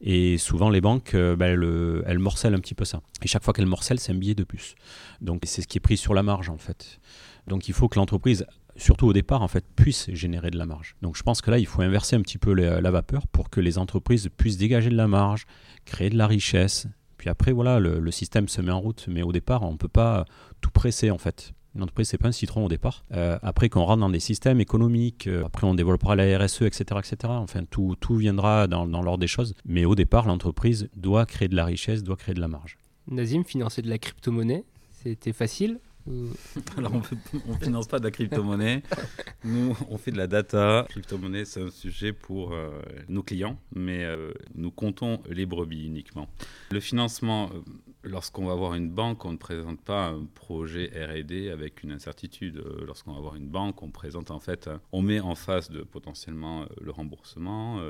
Et 0.01 0.37
souvent, 0.37 0.69
les 0.69 0.81
banques, 0.81 1.13
euh, 1.15 1.35
bah, 1.35 1.47
elles, 1.47 2.19
morcellent 2.19 2.53
un 2.53 2.59
petit 2.59 2.75
peu 2.75 2.85
ça. 2.85 3.01
Et 3.23 3.27
chaque 3.27 3.43
fois 3.43 3.53
qu'elles 3.53 3.65
morcellent, 3.65 3.99
c'est 3.99 4.11
un 4.11 4.15
billet 4.15 4.35
de 4.35 4.43
plus. 4.43 4.75
Donc, 5.21 5.41
c'est 5.45 5.61
ce 5.61 5.67
qui 5.67 5.77
est 5.77 5.81
pris 5.81 5.97
sur 5.97 6.13
la 6.13 6.23
marge, 6.23 6.49
en 6.49 6.57
fait. 6.57 6.99
Donc, 7.47 7.67
il 7.67 7.73
faut 7.73 7.89
que 7.89 7.97
l'entreprise 7.97 8.45
surtout 8.75 9.07
au 9.07 9.13
départ, 9.13 9.41
en 9.41 9.47
fait, 9.47 9.65
puisse 9.75 10.09
générer 10.13 10.51
de 10.51 10.57
la 10.57 10.65
marge. 10.65 10.95
Donc 11.01 11.17
je 11.17 11.23
pense 11.23 11.41
que 11.41 11.51
là, 11.51 11.59
il 11.59 11.65
faut 11.65 11.81
inverser 11.81 12.15
un 12.15 12.21
petit 12.21 12.37
peu 12.37 12.53
la 12.53 12.91
vapeur 12.91 13.27
pour 13.27 13.49
que 13.49 13.59
les 13.59 13.77
entreprises 13.77 14.29
puissent 14.37 14.57
dégager 14.57 14.89
de 14.89 14.95
la 14.95 15.07
marge, 15.07 15.45
créer 15.83 16.09
de 16.09 16.17
la 16.17 16.27
richesse, 16.27 16.87
Puis 17.17 17.29
après, 17.29 17.51
voilà, 17.51 17.79
le, 17.79 18.11
système 18.11 18.47
se 18.47 18.61
met 18.61 18.71
en 18.71 18.79
route, 18.79 19.05
mais 19.09 19.21
au 19.21 19.33
départ, 19.33 19.63
on 19.63 19.73
ne 19.73 19.77
peut 19.77 19.89
pas 19.89 20.23
tout 20.61 20.71
presser 20.71 21.11
en 21.11 21.17
fait. 21.17 21.51
Une 21.75 21.83
entreprise, 21.83 22.09
c'est 22.09 22.17
pas 22.17 22.29
un 22.29 22.33
citron 22.33 22.65
au 22.65 22.69
départ. 22.69 23.05
Euh, 23.11 23.37
après, 23.43 23.69
quand 23.69 23.81
on 23.81 23.85
rentre 23.85 23.99
dans 23.99 24.09
des 24.09 24.19
systèmes 24.19 24.59
économiques, 24.59 25.27
euh, 25.27 25.45
après 25.45 25.67
on 25.67 25.75
développera 25.75 26.15
la 26.15 26.37
RSE, 26.37 26.63
etc., 26.63 26.83
etc. 26.97 27.15
Enfin, 27.27 27.63
tout, 27.69 27.95
tout 27.99 28.15
viendra 28.15 28.67
dans, 28.67 28.87
dans 28.87 29.01
l'ordre 29.01 29.19
des 29.19 29.27
choses. 29.27 29.53
Mais 29.65 29.85
au 29.85 29.95
départ, 29.95 30.27
l'entreprise 30.27 30.89
doit 30.95 31.25
créer 31.25 31.47
de 31.47 31.55
la 31.55 31.65
richesse, 31.65 32.03
doit 32.03 32.15
créer 32.15 32.33
de 32.33 32.41
la 32.41 32.47
marge. 32.47 32.77
Nazim, 33.07 33.43
financer 33.43 33.81
de 33.81 33.89
la 33.89 33.97
crypto-monnaie, 33.97 34.65
c'était 34.91 35.33
facile 35.33 35.79
Alors, 36.77 36.93
on 36.93 37.53
ne 37.53 37.57
finance 37.57 37.87
pas 37.87 37.99
de 37.99 38.03
la 38.03 38.11
crypto-monnaie. 38.11 38.81
Nous, 39.43 39.75
on 39.89 39.97
fait 39.97 40.11
de 40.11 40.17
la 40.17 40.27
data. 40.27 40.81
La 40.81 40.87
crypto-monnaie, 40.89 41.45
c'est 41.45 41.61
un 41.61 41.69
sujet 41.69 42.13
pour 42.13 42.53
euh, 42.53 42.69
nos 43.07 43.23
clients, 43.23 43.59
mais 43.75 44.03
euh, 44.03 44.31
nous 44.55 44.71
comptons 44.71 45.21
les 45.29 45.45
brebis 45.45 45.85
uniquement. 45.85 46.27
Le 46.71 46.79
financement, 46.79 47.49
euh, 47.53 47.59
lorsqu'on 48.03 48.45
va 48.45 48.55
voir 48.55 48.75
une 48.75 48.89
banque, 48.89 49.25
on 49.25 49.33
ne 49.33 49.37
présente 49.37 49.81
pas 49.81 50.07
un 50.07 50.25
projet 50.25 50.91
R&D 50.95 51.49
avec 51.49 51.83
une 51.83 51.91
incertitude. 51.91 52.63
Lorsqu'on 52.85 53.13
va 53.13 53.21
voir 53.21 53.35
une 53.35 53.47
banque, 53.47 53.81
on 53.83 53.91
présente 53.91 54.31
en 54.31 54.39
fait, 54.39 54.69
on 54.91 55.01
met 55.01 55.19
en 55.19 55.35
face 55.35 55.69
de 55.69 55.81
potentiellement 55.81 56.65
le 56.81 56.91
remboursement 56.91 57.81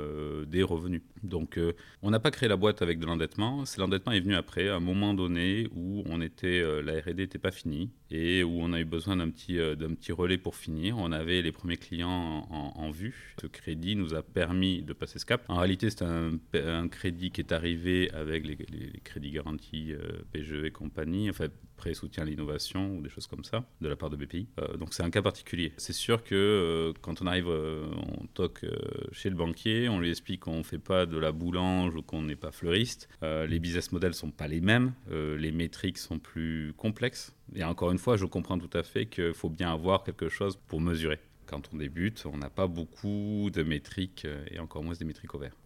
des 0.46 0.62
revenus. 0.62 1.02
Donc, 1.22 1.58
on 2.02 2.10
n'a 2.10 2.20
pas 2.20 2.30
créé 2.30 2.48
la 2.48 2.56
boîte 2.56 2.82
avec 2.82 2.98
de 2.98 3.06
l'endettement. 3.06 3.64
L'endettement 3.78 4.12
est 4.12 4.20
venu 4.20 4.34
après, 4.34 4.68
à 4.68 4.76
un 4.76 4.80
moment 4.80 5.14
donné 5.14 5.68
où 5.74 6.02
on 6.06 6.20
était, 6.20 6.62
la 6.82 7.00
R&D 7.00 7.14
n'était 7.14 7.38
pas 7.38 7.50
finie 7.50 7.90
et 8.10 8.42
où 8.42 8.60
on 8.60 8.72
a 8.72 8.80
eu 8.80 8.84
besoin 8.84 9.16
d'un 9.16 9.30
petit, 9.30 9.58
euh, 9.58 9.74
d'un 9.76 9.94
petit 9.94 10.12
relais 10.12 10.38
pour 10.38 10.56
finir. 10.56 10.98
On 10.98 11.12
avait 11.12 11.42
les 11.42 11.52
premiers 11.52 11.76
clients 11.76 12.46
en, 12.50 12.90
vue. 12.90 13.36
Ce 13.40 13.46
crédit 13.46 13.94
nous 13.94 14.14
a 14.14 14.22
permis 14.22 14.82
de 14.82 14.92
passer 14.92 15.20
ce 15.20 15.26
cap. 15.26 15.44
En 15.48 15.58
réalité, 15.58 15.90
c'est 15.90 16.02
un, 16.02 16.88
crédit 16.88 17.30
qui 17.30 17.40
est 17.40 17.52
arrivé 17.52 18.10
avec 18.12 18.44
les, 18.44 18.56
crédits 19.04 19.30
garantis 19.30 19.92
euh, 19.92 19.99
PGE 20.32 20.64
et 20.64 20.70
compagnie, 20.70 21.30
enfin 21.30 21.46
prêt 21.76 21.94
soutien 21.94 22.24
à 22.24 22.26
l'innovation 22.26 22.96
ou 22.96 23.00
des 23.00 23.08
choses 23.08 23.26
comme 23.26 23.42
ça 23.42 23.64
de 23.80 23.88
la 23.88 23.96
part 23.96 24.10
de 24.10 24.16
BPI. 24.16 24.48
Euh, 24.58 24.76
donc 24.76 24.92
c'est 24.92 25.02
un 25.02 25.10
cas 25.10 25.22
particulier. 25.22 25.72
C'est 25.78 25.94
sûr 25.94 26.22
que 26.22 26.92
quand 27.00 27.22
on 27.22 27.26
arrive, 27.26 27.48
on 27.48 28.26
toque 28.34 28.66
chez 29.12 29.30
le 29.30 29.36
banquier, 29.36 29.88
on 29.88 29.98
lui 29.98 30.10
explique 30.10 30.40
qu'on 30.40 30.58
ne 30.58 30.62
fait 30.62 30.78
pas 30.78 31.06
de 31.06 31.16
la 31.16 31.32
boulange 31.32 31.94
ou 31.94 32.02
qu'on 32.02 32.22
n'est 32.22 32.36
pas 32.36 32.52
fleuriste. 32.52 33.08
les 33.22 33.58
business 33.58 33.92
models 33.92 34.14
sont 34.14 34.30
pas 34.30 34.48
les 34.48 34.60
mêmes, 34.60 34.92
les 35.10 35.52
métriques 35.52 35.98
sont 35.98 36.18
plus 36.18 36.74
complexes. 36.76 37.34
Et 37.54 37.64
encore 37.64 37.90
une 37.90 37.98
fois, 37.98 38.16
je 38.16 38.26
comprends 38.26 38.58
tout 38.58 38.76
à 38.76 38.82
fait 38.82 39.06
qu'il 39.06 39.34
faut 39.34 39.50
bien 39.50 39.72
avoir 39.72 40.04
quelque 40.04 40.28
chose 40.28 40.56
pour 40.68 40.80
mesurer. 40.80 41.18
Quand 41.46 41.62
on 41.72 41.78
débute, 41.78 42.24
on 42.32 42.36
n'a 42.36 42.50
pas 42.50 42.68
beaucoup 42.68 43.50
de 43.52 43.62
métriques 43.64 44.24
euh, 44.24 44.44
et 44.50 44.60
encore 44.60 44.84
moins 44.84 44.94
des 44.94 45.04
métriques 45.04 45.34
au 45.34 45.38
vert. 45.38 45.56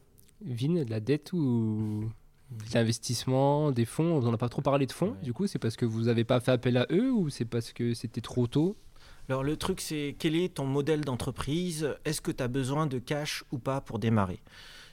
Vin, 0.41 0.83
de 0.83 0.91
la 0.91 1.01
dette 1.01 1.33
ou 1.35 2.11
l'investissement, 2.73 3.71
des 3.71 3.85
fonds 3.85 4.21
On 4.25 4.31
n'a 4.31 4.37
pas 4.37 4.49
trop 4.49 4.63
parlé 4.63 4.87
de 4.87 4.93
fonds, 4.93 5.17
du 5.23 5.33
coup, 5.33 5.47
c'est 5.47 5.59
parce 5.59 5.77
que 5.77 5.85
vous 5.85 6.03
n'avez 6.03 6.25
pas 6.25 6.41
fait 6.41 6.53
appel 6.53 6.77
à 6.77 6.87
eux 6.91 7.13
ou 7.13 7.31
c'est 7.31 7.45
parce 7.45 7.73
que 7.73 7.95
c'était 7.95 8.21
trop 8.21 8.47
tôt? 8.47 8.77
Alors 9.29 9.43
le 9.43 9.57
truc 9.57 9.81
c'est 9.81 10.17
quel 10.19 10.37
est 10.37 10.55
ton 10.55 10.67
modèle 10.67 11.01
d'entreprise? 11.03 11.97
Est-ce 12.05 12.21
que 12.21 12.31
tu 12.31 12.43
as 12.43 12.49
besoin 12.49 12.87
de 12.87 12.99
cash 12.99 13.43
ou 13.53 13.59
pas 13.59 13.81
pour 13.81 13.99
démarrer? 13.99 14.41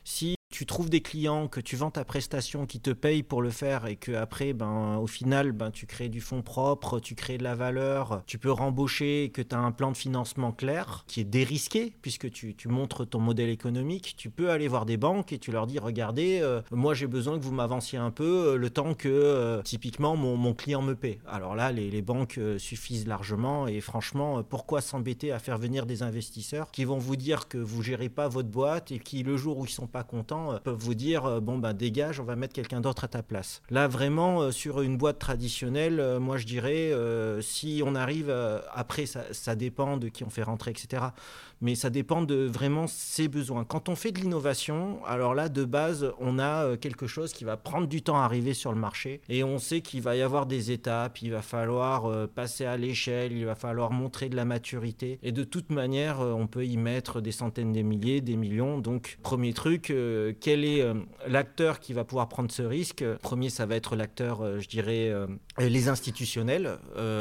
Si 0.06 0.36
tu 0.52 0.66
trouves 0.66 0.90
des 0.90 1.02
clients, 1.02 1.48
que 1.48 1.62
tu 1.62 1.76
vends 1.76 1.92
ta 1.92 2.06
prestation, 2.06 2.66
qui 2.66 2.80
te 2.80 2.92
payent 2.92 3.24
pour 3.24 3.42
le 3.42 3.50
faire 3.50 3.88
et 3.88 3.96
que 3.96 4.12
après, 4.12 4.54
ben, 4.54 4.98
au 4.98 5.08
final, 5.08 5.54
ben, 5.54 5.72
tu 5.72 5.86
crées 5.86 6.10
du 6.10 6.22
fonds 6.22 6.42
propre, 6.42 7.00
tu 7.00 7.16
crées 7.16 7.38
de 7.38 7.44
la 7.44 7.56
valeur, 7.56 8.22
tu 8.28 8.38
peux 8.38 8.52
rembaucher, 8.52 9.32
que 9.34 9.42
tu 9.42 9.56
as 9.56 9.60
un 9.60 9.72
plan 9.72 9.92
de 9.92 9.98
financement 9.98 10.52
clair 10.52 11.06
qui 11.08 11.22
est 11.22 11.26
dérisqué 11.26 11.94
puisque 12.02 12.30
tu, 12.32 12.56
montres 12.68 13.08
ton 13.08 13.20
modèle 13.20 13.50
économique, 13.50 14.14
tu 14.18 14.30
peux 14.30 14.52
aller 14.52 14.68
voir 14.68 14.86
des 14.86 14.98
banques 14.98 15.34
et 15.34 15.40
tu 15.40 15.52
leur 15.52 15.68
dis, 15.68 15.80
regardez, 15.80 16.40
euh, 16.42 16.62
moi 16.72 16.94
j'ai 16.94 17.08
besoin 17.08 17.38
que 17.38 17.44
vous 17.44 17.54
m'avanciez 17.54 17.98
un 17.98 18.12
peu 18.12 18.54
euh, 18.54 18.56
le 18.56 18.70
temps 18.70 18.94
que 18.94 19.10
euh, 19.10 19.62
typiquement 19.62 20.16
mon, 20.16 20.54
client 20.54 20.82
me 20.82 20.96
paie. 20.96 21.20
Alors 21.28 21.56
là, 21.56 21.72
les, 21.72 21.90
les 21.90 22.02
banques 22.02 22.40
suffisent 22.58 23.08
largement 23.08 23.68
et 23.68 23.80
franchement, 23.80 24.44
pourquoi 24.44 24.82
s'embêter 24.82 25.32
à 25.32 25.40
faire 25.40 25.58
venir 25.58 25.86
des 25.86 26.04
investisseurs 26.04 26.70
qui 26.72 26.84
vont 26.84 26.98
vous 26.98 27.16
dire 27.16 27.48
que 27.48 27.58
vous 27.58 27.82
gérez 27.82 28.10
pas 28.10 28.28
votre 28.28 28.50
boîte 28.50 28.92
et 28.92 29.00
qui 29.00 29.24
le 29.24 29.38
jour 29.38 29.58
où 29.58 29.66
ils 29.66 29.70
sont 29.70 29.88
pas 29.88 30.04
contents, 30.04 30.41
euh, 30.50 30.60
peuvent 30.60 30.76
vous 30.76 30.94
dire 30.94 31.26
euh, 31.26 31.40
bon 31.40 31.58
ben 31.58 31.74
dégage, 31.74 32.20
on 32.20 32.24
va 32.24 32.36
mettre 32.36 32.54
quelqu'un 32.54 32.82
d'autre 32.82 33.04
à 33.04 33.08
ta 33.08 33.24
place. 33.24 33.62
Là 33.70 33.88
vraiment 33.88 34.42
euh, 34.42 34.52
sur 34.52 34.82
une 34.82 34.98
boîte 34.98 35.20
traditionnelle, 35.20 36.20
moi 36.20 36.38
je 36.38 36.46
dirais 36.46 36.92
si 37.42 37.82
on 37.86 37.96
arrive 37.96 38.34
après 38.74 39.06
ça, 39.06 39.24
ça, 39.32 39.56
dépend 39.56 39.98
de 39.98 40.08
qui 40.08 40.24
on 40.24 40.30
fait 40.30 40.44
rentrer 40.44 40.72
etc. 40.72 41.04
Mais 41.62 41.76
ça 41.76 41.90
dépend 41.90 42.24
de 42.24 42.46
vraiment 42.46 42.88
ses 42.88 43.28
besoins. 43.28 43.66
Quand 43.66 43.88
on 43.88 43.96
fait 43.96 44.12
de 44.12 44.20
l'innovation, 44.20 45.04
alors 45.06 45.36
là 45.36 45.50
de 45.50 45.64
base 45.64 46.12
on 46.20 46.40
a 46.40 46.76
quelque 46.78 47.08
chose 47.08 47.34
qui 47.34 47.44
va 47.44 47.58
prendre 47.58 47.88
du 47.88 48.02
temps 48.02 48.20
à 48.20 48.24
arriver 48.24 48.54
sur 48.54 48.72
le 48.72 48.80
marché 48.80 49.22
et 49.30 49.44
on 49.44 49.60
sait 49.60 49.82
qu'il 49.82 50.02
va 50.02 50.16
y 50.16 50.22
avoir 50.22 50.46
des 50.46 50.72
étapes, 50.72 51.22
il 51.22 51.32
va 51.32 51.42
falloir 51.42 52.28
passer 52.30 52.66
à 52.66 52.78
l'échelle, 52.78 53.32
il 53.34 53.46
va 53.46 53.56
falloir 53.56 53.92
montrer 53.92 54.30
de 54.30 54.36
la 54.36 54.46
maturité 54.46 55.20
et 55.24 55.32
de 55.32 55.44
toute 55.44 55.70
manière 55.70 56.20
on 56.20 56.48
peut 56.48 56.66
y 56.66 56.78
mettre 56.78 57.22
des 57.22 57.32
centaines 57.32 57.74
de 57.74 57.82
milliers, 57.82 58.22
des 58.22 58.38
millions. 58.38 58.80
Donc 58.80 59.20
premier 59.22 59.54
truc 59.54 59.94
quel 60.40 60.66
est 60.66 60.82
euh, 60.82 60.94
l'acteur 61.28 61.80
qui 61.80 61.94
va 61.94 62.04
pouvoir 62.04 62.28
prendre 62.28 62.52
ce 62.52 62.62
risque 62.62 63.04
Premier, 63.22 63.50
ça 63.50 63.66
va 63.66 63.76
être 63.76 63.96
l'acteur, 63.96 64.42
euh, 64.42 64.60
je 64.60 64.68
dirais, 64.68 65.10
euh, 65.10 65.28
les 65.58 65.90
institutionnels. 65.90 66.78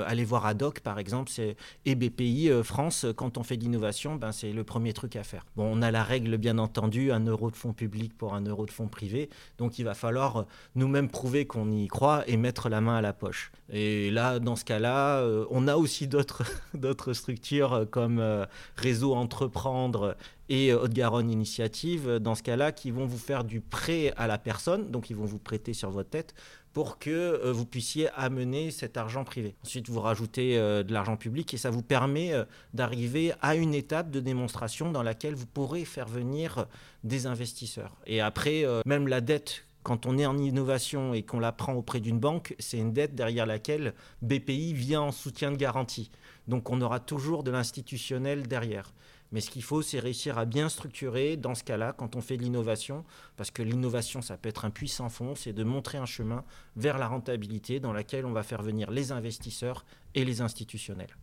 allez 0.07 0.25
voir 0.25 0.47
Adoc, 0.47 0.81
par 0.81 0.99
exemple, 0.99 1.31
c'est 1.31 1.57
et 1.85 1.95
BPI 1.95 2.51
France. 2.63 3.07
Quand 3.17 3.39
on 3.39 3.43
fait 3.43 3.57
de 3.57 3.63
l'innovation, 3.63 4.17
ben, 4.17 4.33
c'est 4.33 4.53
le 4.53 4.65
premier 4.65 4.93
truc 4.93 5.17
à 5.17 5.23
faire. 5.23 5.47
Bon, 5.57 5.71
on 5.73 5.83
a 5.83 5.91
la 5.91 6.03
règle, 6.03 6.37
bien 6.37 6.59
entendu, 6.59 7.13
un 7.13 7.21
euro 7.21 7.51
de 7.51 7.57
fonds 7.57 7.73
public 7.73 8.17
pour 8.17 8.35
un 8.35 8.43
euro 8.43 8.67
de 8.67 8.71
fonds 8.71 8.89
privé. 8.89 9.29
Donc, 9.59 9.79
il 9.79 9.85
va 9.85 9.95
falloir 9.95 10.47
nous-mêmes 10.75 11.09
prouver 11.09 11.47
qu'on 11.47 11.71
y 11.71 11.89
croit 11.89 12.25
et 12.29 12.37
mettre 12.37 12.69
la 12.69 12.81
main 12.81 12.97
à 12.97 13.01
la 13.01 13.13
poche. 13.13 13.53
Et 13.73 14.11
là, 14.11 14.39
dans 14.39 14.57
ce 14.57 14.65
cas-là, 14.65 15.25
on 15.51 15.69
a 15.69 15.77
aussi 15.77 16.07
d'autres 16.07 16.43
structures 17.13 17.87
comme 17.91 18.47
Réseau 18.77 19.15
Entreprendre 19.15 20.17
et 20.51 20.73
euh, 20.73 20.83
Haute-Garonne 20.83 21.31
Initiative, 21.31 22.09
euh, 22.09 22.19
dans 22.19 22.35
ce 22.35 22.43
cas-là, 22.43 22.73
qui 22.73 22.91
vont 22.91 23.07
vous 23.07 23.17
faire 23.17 23.45
du 23.45 23.61
prêt 23.61 24.13
à 24.17 24.27
la 24.27 24.37
personne, 24.37 24.91
donc 24.91 25.09
ils 25.09 25.17
vont 25.17 25.25
vous 25.25 25.39
prêter 25.39 25.73
sur 25.73 25.91
votre 25.91 26.11
tête 26.11 26.35
pour 26.73 26.99
que 26.99 27.11
euh, 27.11 27.53
vous 27.53 27.65
puissiez 27.65 28.11
amener 28.11 28.71
cet 28.71 28.97
argent 28.97 29.25
privé. 29.25 29.55
Ensuite, 29.65 29.89
vous 29.89 30.01
rajoutez 30.01 30.57
de 30.57 30.93
l'argent 30.93 31.17
public 31.17 31.55
et 31.55 31.57
ça 31.57 31.71
vous 31.71 31.83
permet 31.83 32.33
d'arriver 32.75 33.33
à 33.41 33.55
une 33.55 33.75
étape 33.75 34.11
de 34.11 34.21
démonstration 34.21 34.91
dans 34.91 35.03
laquelle 35.03 35.35
vous 35.35 35.47
pourrez 35.47 35.85
faire 35.85 36.09
venir 36.09 36.67
des 37.05 37.27
investisseurs. 37.27 37.97
Et 38.07 38.21
après, 38.21 38.65
même 38.85 39.09
la 39.09 39.21
dette 39.21 39.65
quand 39.83 40.07
on 40.07 40.19
est 40.19 40.27
en 40.27 40.37
innovation 40.37 41.15
et 41.15 41.23
qu'on 41.23 41.41
la 41.41 41.53
prend 41.53 41.73
auprès 41.73 42.01
d'une 42.01 42.19
banque, 42.19 42.55
c'est 42.59 42.77
une 42.79 42.93
dette 42.93 43.15
derrière 43.15 43.47
laquelle 43.47 43.95
BPI 44.23 44.75
vient 44.75 45.01
en 45.01 45.13
soutien 45.13 45.51
de 45.51 45.57
garantie. 45.57 46.11
Donc 46.49 46.71
on 46.71 46.81
aura 46.81 47.01
toujours 47.01 47.43
de 47.43 47.51
l'institutionnel 47.51 48.47
derrière. 48.47 48.93
Mais 49.33 49.41
ce 49.41 49.51
qu'il 49.51 49.63
faut, 49.63 49.83
c'est 49.83 50.01
réussir 50.01 50.39
à 50.39 50.45
bien 50.45 50.69
structurer 50.69 51.37
dans 51.37 51.55
ce 51.55 51.63
cas-là, 51.63 51.93
quand 51.93 52.17
on 52.17 52.21
fait 52.21 52.37
de 52.37 52.43
l'innovation, 52.43 53.05
parce 53.37 53.51
que 53.51 53.63
l'innovation, 53.63 54.23
ça 54.23 54.37
peut 54.37 54.49
être 54.49 54.65
un 54.65 54.71
puissant 54.71 55.09
fond, 55.09 55.35
c'est 55.35 55.53
de 55.53 55.63
montrer 55.63 55.99
un 55.99 56.07
chemin 56.07 56.45
vers 56.77 56.99
la 56.99 57.07
rentabilité 57.07 57.79
dans 57.81 57.93
laquelle 57.93 58.27
on 58.27 58.33
va 58.33 58.43
faire 58.43 58.63
venir 58.63 58.91
les 58.91 59.13
investisseurs 59.13 59.85
et 60.15 60.25
les 60.25 60.41
institutionnels. 60.41 61.17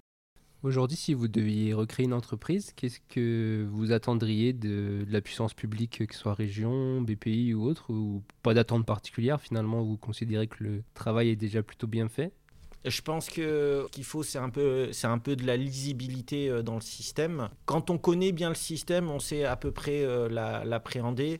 Aujourd'hui, 0.63 0.97
si 0.97 1.13
vous 1.13 1.27
deviez 1.27 1.73
recréer 1.73 2.05
une 2.05 2.13
entreprise, 2.13 2.73
qu'est-ce 2.75 2.99
que 3.09 3.67
vous 3.69 3.91
attendriez 3.91 4.53
de, 4.53 5.05
de, 5.05 5.11
la 5.11 5.21
puissance 5.21 5.53
publique, 5.53 6.05
que 6.07 6.13
ce 6.15 6.19
soit 6.19 6.33
région, 6.33 7.01
BPI 7.01 7.53
ou 7.53 7.63
autre, 7.63 7.91
ou 7.93 8.23
pas 8.41 8.55
d'attente 8.55 8.85
particulière 8.85 9.39
Finalement, 9.39 9.83
vous 9.83 9.97
considérez 9.97 10.47
que 10.47 10.63
le 10.63 10.83
travail 10.95 11.29
est 11.29 11.35
déjà 11.35 11.61
plutôt 11.61 11.85
bien 11.85 12.09
fait? 12.09 12.33
Je 12.89 13.01
pense 13.01 13.29
que 13.29 13.87
qu'il 13.91 14.03
faut 14.03 14.23
c'est 14.23 14.37
un 14.37 14.49
peu 14.49 14.89
c'est 14.91 15.07
un 15.07 15.19
peu 15.19 15.35
de 15.35 15.45
la 15.45 15.57
lisibilité 15.57 16.49
euh, 16.49 16.61
dans 16.61 16.75
le 16.75 16.81
système. 16.81 17.49
Quand 17.65 17.89
on 17.89 17.97
connaît 17.97 18.31
bien 18.31 18.49
le 18.49 18.55
système, 18.55 19.09
on 19.09 19.19
sait 19.19 19.45
à 19.45 19.55
peu 19.55 19.71
près 19.71 20.03
euh, 20.03 20.29
l'appréhender. 20.29 21.39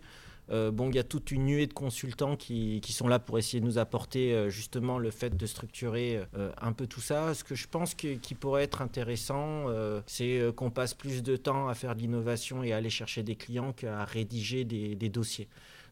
Euh, 0.50 0.72
bon, 0.72 0.90
il 0.90 0.96
y 0.96 1.00
a 1.00 1.04
toute 1.04 1.32
une 1.32 1.44
nuée 1.46 1.68
de 1.68 1.74
consultants 1.74 2.38
qui, 2.38 2.80
qui, 2.82 2.94
sont 2.94 3.10
là 3.10 3.20
pour 3.20 3.38
essayer 3.38 3.60
de 3.60 3.66
nous 3.66 3.80
apporter 3.80 4.50
justement 4.50 4.98
le 4.98 5.12
fait 5.12 5.36
de 5.36 5.46
structurer 5.46 6.22
un 6.62 6.72
peu 6.72 6.88
tout 6.88 7.02
ça. 7.02 7.34
Ce 7.34 7.44
que 7.44 7.54
je 7.54 7.68
pense 7.68 7.94
qui 7.94 8.18
pourrait 8.34 8.64
être 8.64 8.82
intéressant, 8.82 9.66
c'est 10.06 10.42
qu'on 10.56 10.72
passe 10.72 10.94
plus 10.94 11.22
de 11.22 11.36
temps 11.36 11.68
à 11.68 11.74
faire 11.74 11.98
de 11.98 12.00
l'innovation 12.00 12.64
et 12.64 12.72
à 12.72 12.78
aller 12.78 12.90
chercher 12.90 13.24
des 13.24 13.36
clients 13.36 13.74
qu'à 13.74 14.06
rédiger 14.06 14.64
des 14.64 15.10
dossiers. 15.10 15.50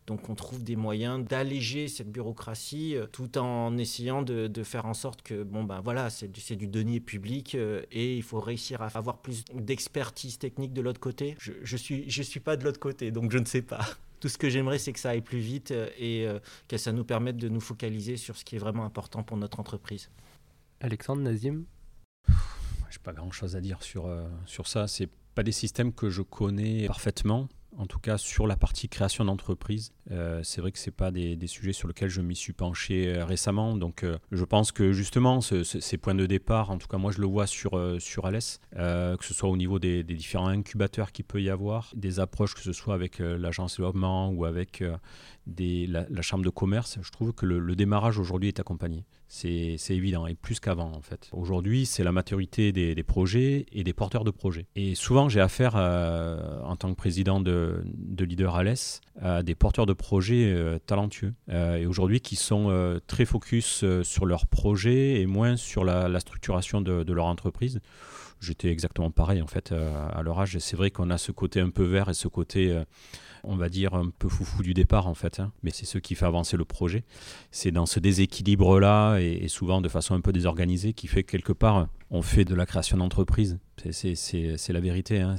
Donc 0.08 0.30
on 0.30 0.36
trouve 0.36 0.63
des 0.63 0.76
moyens 0.76 1.26
d'alléger 1.26 1.88
cette 1.88 2.12
bureaucratie 2.12 2.96
euh, 2.96 3.08
tout 3.08 3.38
en 3.38 3.76
essayant 3.78 4.22
de, 4.22 4.63
faire 4.63 4.86
en 4.86 4.94
sorte 4.94 5.22
que, 5.24 5.44
bon 5.44 5.63
ben 5.63 5.82
voilà, 5.82 6.10
c'est 6.10 6.28
du, 6.28 6.56
du 6.56 6.68
denier 6.68 7.00
public 7.00 7.56
euh, 7.56 7.82
et 7.91 8.15
il 8.15 8.24
faut 8.24 8.39
réussir 8.39 8.82
à 8.82 8.88
avoir 8.96 9.18
plus 9.18 9.44
d'expertise 9.54 10.38
technique 10.38 10.74
de 10.74 10.82
l'autre 10.82 11.00
côté. 11.00 11.36
Je 11.39 11.54
ne 11.60 11.78
suis, 11.78 12.10
je 12.10 12.22
suis 12.22 12.39
pas 12.39 12.56
de 12.56 12.63
l'autre 12.63 12.80
côté, 12.80 13.12
donc 13.12 13.32
je 13.32 13.39
ne 13.39 13.46
sais 13.46 13.63
pas. 13.63 13.84
Tout 14.20 14.30
ce 14.30 14.38
que 14.38 14.50
j'aimerais, 14.50 14.78
c'est 14.78 14.94
que 14.94 15.00
ça 15.00 15.10
aille 15.10 15.22
plus 15.22 15.39
vite 15.39 15.72
euh, 15.72 15.89
et 16.00 16.28
que 16.68 16.78
ça 16.78 16.91
nous 16.91 17.04
permette 17.04 17.38
de 17.38 17.50
nous 17.50 17.60
focaliser 17.60 18.18
sur 18.18 18.38
ce 18.38 18.46
qui 18.46 18.56
est 18.56 18.60
vraiment 18.60 18.86
important 18.86 19.24
pour 19.24 19.38
notre 19.38 19.60
entreprise. 19.60 20.10
Alexandre 20.82 21.22
Nazim? 21.22 21.65
Je 22.28 22.34
n'ai 22.34 23.04
pas 23.04 23.13
grand-chose 23.13 23.56
à 23.56 23.62
dire 23.62 23.82
sur, 23.84 24.10
sur 24.46 24.68
ça. 24.68 24.88
C'est 24.88 25.10
pas 25.36 25.44
des 25.44 25.52
systèmes 25.52 25.94
que 25.94 26.10
je 26.10 26.22
connais 26.22 26.88
parfaitement. 26.88 27.50
En 27.78 27.86
tout 27.86 28.00
cas 28.00 28.18
sur 28.18 28.48
la 28.48 28.56
partie 28.56 28.90
création 28.90 29.26
d'entreprise. 29.26 29.92
Euh, 30.12 30.42
c'est 30.44 30.62
vrai 30.62 30.72
que 30.72 30.80
ce 30.80 30.90
pas 30.90 31.12
des, 31.12 31.38
sujets 31.48 31.74
sur 31.74 31.88
lesquels 31.88 32.10
je 32.10 32.22
m'y 32.22 32.36
suis 32.36 32.54
penché 32.54 33.08
euh, 33.08 33.26
récemment. 33.26 33.76
Donc 33.76 34.04
euh, 34.04 34.18
je 34.32 34.44
pense 34.44 34.72
que 34.72 34.92
justement 34.92 35.42
ces 35.42 35.98
points 35.98 36.16
de 36.16 36.26
départ, 36.26 36.72
en 36.72 36.78
tout 36.78 36.88
cas 36.88 36.98
moi 36.98 37.12
je 37.12 37.20
le 37.20 37.28
vois 37.28 37.48
sur, 37.48 37.80
sur 38.00 38.26
Alès, 38.26 38.60
que 38.74 39.18
ce 39.22 39.34
soit 39.34 39.50
au 39.50 39.58
niveau 39.58 39.80
des, 39.80 40.04
différents 40.04 40.48
incubateurs 40.48 41.12
qu'il 41.12 41.26
peut 41.26 41.42
y 41.42 41.50
avoir, 41.50 41.92
des 41.96 42.20
approches 42.20 42.54
que 42.54 42.62
ce 42.62 42.74
soit 42.74 42.94
avec 42.94 43.20
l'agence 43.20 43.74
de 43.74 43.78
développement 43.78 44.30
ou 44.30 44.46
avec 44.46 44.84
la, 45.48 46.22
chambre 46.22 46.44
de 46.44 46.50
commerce, 46.50 46.98
je 47.02 47.12
trouve 47.12 47.34
que 47.34 47.46
le, 47.46 47.76
démarrage 47.76 48.20
aujourd'hui 48.20 48.50
est 48.50 48.60
accompagné. 48.60 49.06
C'est 49.28 49.78
évident, 49.90 50.28
et 50.28 50.36
plus 50.36 50.60
qu'avant 50.60 50.92
en 50.94 51.02
fait. 51.02 51.30
Aujourd'hui, 51.34 51.86
c'est 51.86 52.04
la 52.04 52.12
maturité 52.12 52.72
des, 52.72 53.04
projets 53.04 53.66
et 53.72 53.84
des 53.84 53.94
porteurs 53.94 54.24
de 54.24 54.32
projets. 54.32 54.68
Et 54.76 54.96
souvent, 54.96 55.30
j'ai 55.30 55.42
affaire, 55.42 55.76
en 55.76 56.76
tant 56.76 56.90
que 56.90 56.96
président 56.96 57.40
de, 57.40 57.64
de 57.86 58.25
Leader 58.25 58.56
Alès, 58.56 59.01
à 59.21 59.43
des 59.43 59.56
porteurs 59.56 59.86
de 59.86 59.93
projets 59.93 60.54
euh, 60.54 60.80
talentueux. 60.86 61.34
Euh, 61.49 61.78
et 61.78 61.86
aujourd'hui, 61.86 62.19
qui 62.19 62.36
sont 62.36 62.99
très 63.08 63.25
focus 63.25 63.84
sur 64.04 64.25
leurs 64.25 64.47
projets 64.47 65.21
et 65.21 65.25
moins 65.25 65.58
sur 65.58 65.84
la, 65.84 66.19
structuration 66.19 66.82
de, 66.82 67.13
leur 67.13 67.25
entreprise. 67.25 67.80
J'étais 68.41 68.69
exactement 68.69 69.12
pareil 69.12 69.41
en 69.41 69.47
fait 69.47 69.71
à 69.71 70.21
leur 70.21 70.39
âge. 70.39 70.58
C'est 70.60 70.75
vrai 70.75 70.91
qu'on 70.91 71.10
a 71.10 71.17
ce 71.17 71.32
côté 71.32 71.60
un 71.60 71.69
peu 71.69 71.84
vert 71.84 72.10
et 72.10 72.13
ce 72.13 72.28
côté 72.28 72.84
on 73.45 73.56
va 73.56 73.69
dire, 73.69 73.93
un 73.93 74.10
peu 74.10 74.28
foufou 74.28 74.63
du 74.63 74.73
départ 74.73 75.08
en 75.08 75.13
fait. 75.13 75.39
Hein. 75.39 75.51
Mais 75.63 75.71
c'est 75.71 75.86
ce 75.86 75.97
qui 75.97 76.15
fait 76.15 76.25
avancer 76.25 76.58
le 76.58 76.65
projet. 76.65 77.04
C'est 77.51 77.71
dans 77.71 77.86
ce 77.86 77.99
déséquilibre-là, 77.99 79.19
et, 79.19 79.47
souvent 79.47 79.82
de 79.82 79.89
façon 79.89 80.15
un 80.15 80.21
peu 80.21 80.34
désorganisée, 80.34 80.93
qui 80.93 81.08
fait 81.08 81.23
que 81.23 81.32
quelque 81.32 81.54
part, 81.54 81.88
on 82.10 82.21
fait 82.21 82.45
de 82.45 82.56
la 82.56 82.65
création 82.65 82.97
d'entreprise. 82.97 83.60
C'est 83.91 84.69
la 84.69 84.80
vérité. 84.80 85.21
Hein. 85.21 85.38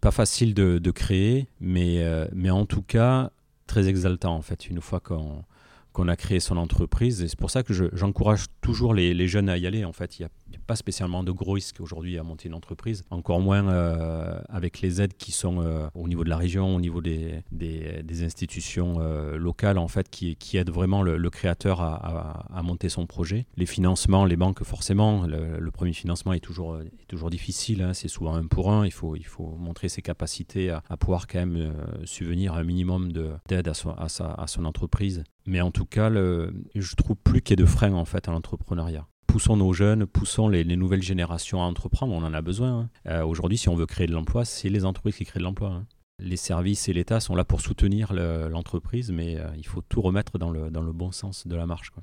Pas 0.00 0.10
facile 0.10 0.54
de, 0.54 0.90
créer, 0.90 1.48
mais, 1.60 2.02
euh, 2.02 2.26
mais 2.32 2.50
en 2.50 2.66
tout 2.66 2.82
cas, 2.82 3.30
très 3.66 3.88
exaltant 3.88 4.34
en 4.34 4.42
fait, 4.42 4.68
une 4.68 4.80
fois 4.80 5.00
qu'on 5.00 6.08
a 6.08 6.16
créé 6.16 6.40
son 6.40 6.56
entreprise. 6.56 7.22
Et 7.22 7.28
c'est 7.28 7.38
pour 7.38 7.50
ça 7.50 7.62
que 7.62 7.72
j'encourage 7.92 8.46
toujours 8.60 8.94
les, 8.94 9.14
les, 9.14 9.28
jeunes 9.28 9.48
à 9.48 9.58
y 9.58 9.66
aller. 9.66 9.84
En 9.84 9.92
fait, 9.92 10.18
il 10.18 10.22
n'y 10.22 10.26
a, 10.26 10.30
pas 10.70 10.76
spécialement 10.76 11.24
de 11.24 11.32
gros 11.32 11.54
risques 11.54 11.80
aujourd'hui 11.80 12.16
à 12.16 12.22
monter 12.22 12.46
une 12.46 12.54
entreprise, 12.54 13.02
encore 13.10 13.40
moins 13.40 13.66
euh, 13.66 14.40
avec 14.48 14.80
les 14.82 15.02
aides 15.02 15.14
qui 15.16 15.32
sont 15.32 15.60
euh, 15.60 15.88
au 15.96 16.06
niveau 16.06 16.22
de 16.22 16.28
la 16.28 16.36
région, 16.36 16.76
au 16.76 16.80
niveau 16.80 17.00
des, 17.00 17.42
des, 17.50 18.22
institutions 18.22 18.98
euh, 19.00 19.36
locales, 19.36 19.78
en 19.78 19.88
fait, 19.88 20.08
qui, 20.08 20.36
qui 20.36 20.58
aident 20.58 20.70
vraiment 20.70 21.02
le, 21.02 21.28
créateur 21.30 21.80
à, 21.80 22.46
à, 22.54 22.62
monter 22.62 22.88
son 22.88 23.06
projet. 23.06 23.46
Les 23.56 23.66
financements, 23.66 24.24
les 24.24 24.36
banques, 24.36 24.62
forcément, 24.62 25.26
le, 25.26 25.70
premier 25.72 25.92
financement 25.92 26.34
est 26.34 26.38
toujours, 26.38 26.78
toujours 27.08 27.30
difficile. 27.30 27.82
Hein. 27.82 27.92
c'est 27.92 28.06
souvent 28.06 28.36
un 28.36 28.46
pour 28.46 28.70
un. 28.70 28.86
Il 28.86 28.92
faut, 28.92 29.16
il 29.16 29.26
faut 29.26 29.56
montrer 29.58 29.88
ses 29.88 30.02
capacités 30.02 30.70
à, 30.70 30.96
pouvoir 31.00 31.26
quand 31.26 31.40
même 31.40 31.74
subvenir 32.04 32.54
à 32.54 32.58
un 32.58 32.64
minimum 32.64 33.10
d'aide 33.10 33.66
à, 33.66 33.72
à, 33.96 34.42
à 34.42 34.46
son 34.46 34.64
entreprise. 34.64 35.24
Mais 35.46 35.60
en 35.60 35.72
tout 35.72 35.86
cas, 35.86 36.10
je 36.10 36.94
trouve 36.94 37.16
plus 37.16 37.42
qu'il 37.42 37.58
y 37.58 37.60
ait 37.60 37.64
de 37.64 37.68
freins 37.68 37.94
en 37.94 38.04
fait 38.04 38.28
à 38.28 38.30
l'entrepreneuriat 38.30 39.08
poussons 39.30 39.56
nos 39.56 39.72
jeunes, 39.72 40.06
poussons 40.06 40.48
les, 40.48 40.64
nouvelles 40.64 41.02
générations 41.02 41.62
à 41.62 41.64
entreprendre, 41.64 42.14
on 42.14 42.22
en 42.24 42.34
a 42.34 42.42
besoin. 42.42 42.80
Hein. 42.80 42.90
Euh, 43.06 43.24
aujourd'hui, 43.24 43.58
si 43.58 43.68
on 43.68 43.76
veut 43.76 43.86
créer 43.86 44.06
de 44.06 44.12
l'emploi, 44.12 44.44
c'est 44.44 44.68
les 44.68 44.84
entreprises 44.84 45.16
qui 45.16 45.24
créent 45.24 45.38
de 45.38 45.44
l'emploi. 45.44 45.70
Hein. 45.70 45.86
Les 46.18 46.36
services 46.36 46.88
et 46.88 46.92
l'État 46.92 47.20
sont 47.20 47.34
là 47.34 47.44
pour 47.44 47.60
soutenir 47.60 48.12
l'entreprise, 48.12 49.10
mais 49.10 49.38
euh, 49.38 49.48
il 49.56 49.66
faut 49.66 49.82
tout 49.82 50.02
remettre 50.02 50.38
dans 50.38 50.50
le, 50.50 50.70
dans 50.70 50.82
le 50.82 50.92
bon 50.92 51.12
sens 51.12 51.46
de 51.46 51.54
la 51.54 51.66
marche. 51.66 51.90
Quoi. 51.90 52.02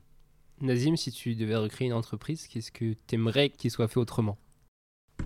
Nazim, 0.62 0.96
si 0.96 1.12
tu 1.12 1.36
devais 1.36 1.56
recréer 1.56 1.88
une 1.88 1.94
entreprise, 1.94 2.48
qu'est-ce 2.48 2.72
que 2.72 2.94
tu 3.08 3.16
aimerais 3.16 3.50
qu'il 3.50 3.70
soit 3.70 3.88
fait 3.88 4.00
autrement? 4.00 4.38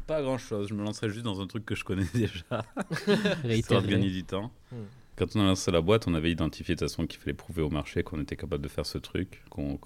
Pas 0.08 0.22
grand-chose, 0.22 0.70
je 0.70 0.74
me 0.74 0.84
lancerais 0.84 1.10
juste 1.10 1.24
dans 1.24 1.40
un 1.40 1.48
truc 1.48 1.66
que 1.66 1.76
je 1.76 1.84
connais 1.84 2.08
déjà, 2.14 2.66
histoire 3.50 3.82
de 3.82 3.88
gagner 3.88 4.10
du 4.10 4.24
temps. 4.24 4.52
Hmm. 4.72 4.86
Quand 5.16 5.36
on 5.36 5.42
a 5.42 5.44
lancé 5.44 5.70
la 5.72 5.82
boîte, 5.82 6.08
on 6.08 6.16
avait 6.16 6.32
identifié 6.32 6.74
de 6.74 6.80
toute 6.80 6.90
façon 6.90 7.06
qu'il 7.06 7.20
fallait 7.20 7.34
prouver 7.34 7.62
au 7.62 7.70
marché 7.70 8.02
qu'on 8.02 8.20
était 8.20 8.36
capable 8.36 8.64
de 8.64 8.70
faire 8.70 8.86
ce 8.86 8.98
truc 8.98 9.44
qu'on 9.50 9.78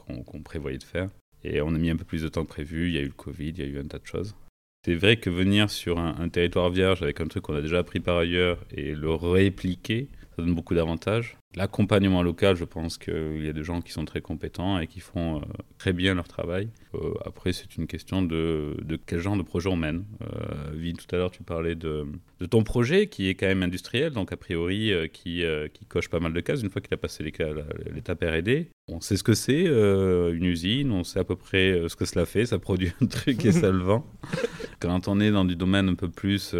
prévoyait 0.44 0.78
de 0.78 0.84
faire. 0.84 1.10
Et 1.46 1.62
on 1.62 1.70
a 1.76 1.78
mis 1.78 1.90
un 1.90 1.96
peu 1.96 2.04
plus 2.04 2.24
de 2.24 2.28
temps 2.28 2.44
que 2.44 2.50
prévu. 2.50 2.88
Il 2.88 2.96
y 2.96 2.98
a 2.98 3.02
eu 3.02 3.08
le 3.08 3.12
Covid, 3.12 3.50
il 3.50 3.60
y 3.60 3.62
a 3.64 3.66
eu 3.66 3.80
un 3.80 3.88
tas 3.88 4.00
de 4.00 4.06
choses. 4.06 4.36
C'est 4.84 4.96
vrai 4.96 5.18
que 5.18 5.30
venir 5.30 5.70
sur 5.70 5.98
un, 5.98 6.30
territoire 6.30 6.70
vierge 6.70 7.02
avec 7.02 7.20
un 7.20 7.28
truc 7.28 7.44
qu'on 7.44 7.56
a 7.56 7.62
déjà 7.62 7.80
appris 7.80 8.00
par 8.00 8.18
ailleurs 8.18 8.60
et 8.72 8.94
le 8.94 9.12
répliquer, 9.12 10.10
ça 10.36 10.42
donne 10.42 10.54
beaucoup 10.54 10.76
d'avantages. 10.76 11.38
L'accompagnement 11.56 12.22
local, 12.22 12.58
je 12.58 12.66
pense 12.66 12.98
qu'il 12.98 13.46
y 13.46 13.48
a 13.48 13.54
des 13.54 13.64
gens 13.64 13.82
qui 13.82 13.94
sont 13.94 14.04
très 14.04 14.20
compétents 14.20 14.78
et 14.80 14.88
qui 14.88 15.00
font 15.00 15.38
euh, 15.38 15.42
très 15.78 15.94
bien 15.94 16.14
leur 16.14 16.28
travail. 16.28 16.68
Euh, 16.96 17.14
après, 17.26 17.54
c'est 17.54 17.78
une 17.78 17.88
question 17.88 18.22
de, 18.22 18.76
de, 18.82 18.98
quel 18.98 19.20
genre 19.20 19.38
de 19.38 19.42
projet 19.42 19.70
on 19.70 19.78
mène. 19.78 20.04
Euh, 20.22 20.74
Vin, 20.74 20.92
tout 20.94 21.16
à 21.16 21.18
l'heure, 21.18 21.32
tu 21.32 21.44
parlais 21.44 21.76
de, 21.76 22.06
de, 22.42 22.46
ton 22.46 22.64
projet 22.64 23.08
qui 23.08 23.30
est 23.30 23.36
quand 23.36 23.48
même 23.48 23.64
industriel, 23.64 24.12
donc 24.12 24.34
a 24.34 24.38
priori 24.38 24.92
qui, 25.14 25.44
qui 25.74 25.86
coche 25.86 26.10
pas 26.10 26.20
mal 26.20 26.34
de 26.34 26.42
cases 26.42 26.62
une 26.62 26.70
fois 26.70 26.82
qu'il 26.82 26.94
a 26.94 26.98
passé 26.98 27.24
l'étape 27.24 28.22
R&D. 28.22 28.70
On 28.90 29.00
sait 29.00 29.16
ce 29.16 29.24
que 29.24 29.34
c'est 29.34 29.64
une 29.64 30.44
usine, 30.44 30.92
on 30.92 31.04
sait 31.04 31.20
à 31.20 31.24
peu 31.24 31.36
près 31.36 31.88
ce 31.88 31.96
que 31.96 32.06
cela 32.06 32.26
fait, 32.26 32.46
ça 32.46 32.60
produit 32.60 32.92
un 33.02 33.06
truc 33.06 33.46
et 33.46 33.52
ça 33.52 33.72
le 33.72 33.80
vend. 33.80 34.06
Quand 34.80 35.08
on 35.08 35.20
est 35.20 35.32
dans 35.32 35.46
du 35.46 35.56
domaine 35.56 35.90
un 35.90 35.96
peu 35.96 36.10
plus 36.10 36.54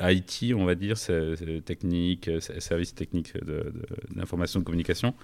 IT, 0.00 0.54
on 0.54 0.64
va 0.64 0.74
dire, 0.74 0.96
technique, 1.64 2.30
service 2.58 2.94
technique 2.94 3.32
d'information 4.14 4.60
de, 4.60 4.64
de, 4.64 4.66
communication, 4.66 5.14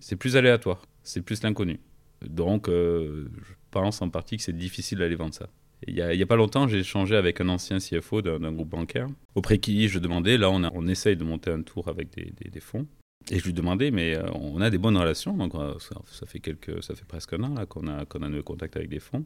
c'est 0.00 0.16
plus 0.16 0.36
aléatoire, 0.36 0.82
c'est 1.02 1.22
plus 1.22 1.42
l'inconnu. 1.42 1.80
Donc, 2.26 2.68
euh, 2.68 3.28
je 3.46 3.54
pense 3.70 4.02
en 4.02 4.10
partie 4.10 4.36
que 4.36 4.42
c'est 4.42 4.56
difficile 4.56 4.98
d'aller 4.98 5.14
vendre 5.14 5.34
ça. 5.34 5.48
Il 5.86 5.94
n'y 5.94 6.22
a, 6.22 6.26
pas 6.26 6.34
longtemps, 6.34 6.66
j'ai 6.66 6.80
échangé 6.80 7.14
avec 7.14 7.40
un 7.40 7.48
ancien 7.48 7.78
CFO 7.78 8.20
d'un 8.20 8.52
groupe 8.52 8.70
bancaire, 8.70 9.06
auprès 9.36 9.58
qui 9.58 9.86
je 9.86 10.00
demandais, 10.00 10.36
là 10.36 10.50
on, 10.50 10.64
on 10.64 10.88
essaye 10.88 11.16
de 11.16 11.22
monter 11.22 11.52
un 11.52 11.62
tour 11.62 11.86
avec 11.86 12.08
des, 12.10 12.60
fonds, 12.60 12.88
et 13.30 13.38
je 13.38 13.44
lui 13.44 13.52
demandais, 13.52 13.90
mais 13.90 14.14
euh, 14.14 14.22
on 14.34 14.60
a 14.60 14.70
des 14.70 14.78
bonnes 14.78 14.96
relations, 14.96 15.36
donc 15.36 15.54
euh, 15.54 15.74
ça, 15.78 16.26
fait, 16.26 16.40
quelques, 16.40 16.82
ça 16.82 16.94
fait 16.94 17.04
presque 17.06 17.32
un 17.34 17.42
an 17.42 17.66
qu'on 17.66 17.86
a, 17.86 18.04
qu'on 18.04 18.22
a 18.22 18.28
nos 18.28 18.42
contacts 18.42 18.76
avec 18.76 18.88
des 18.88 19.00
fonds 19.00 19.24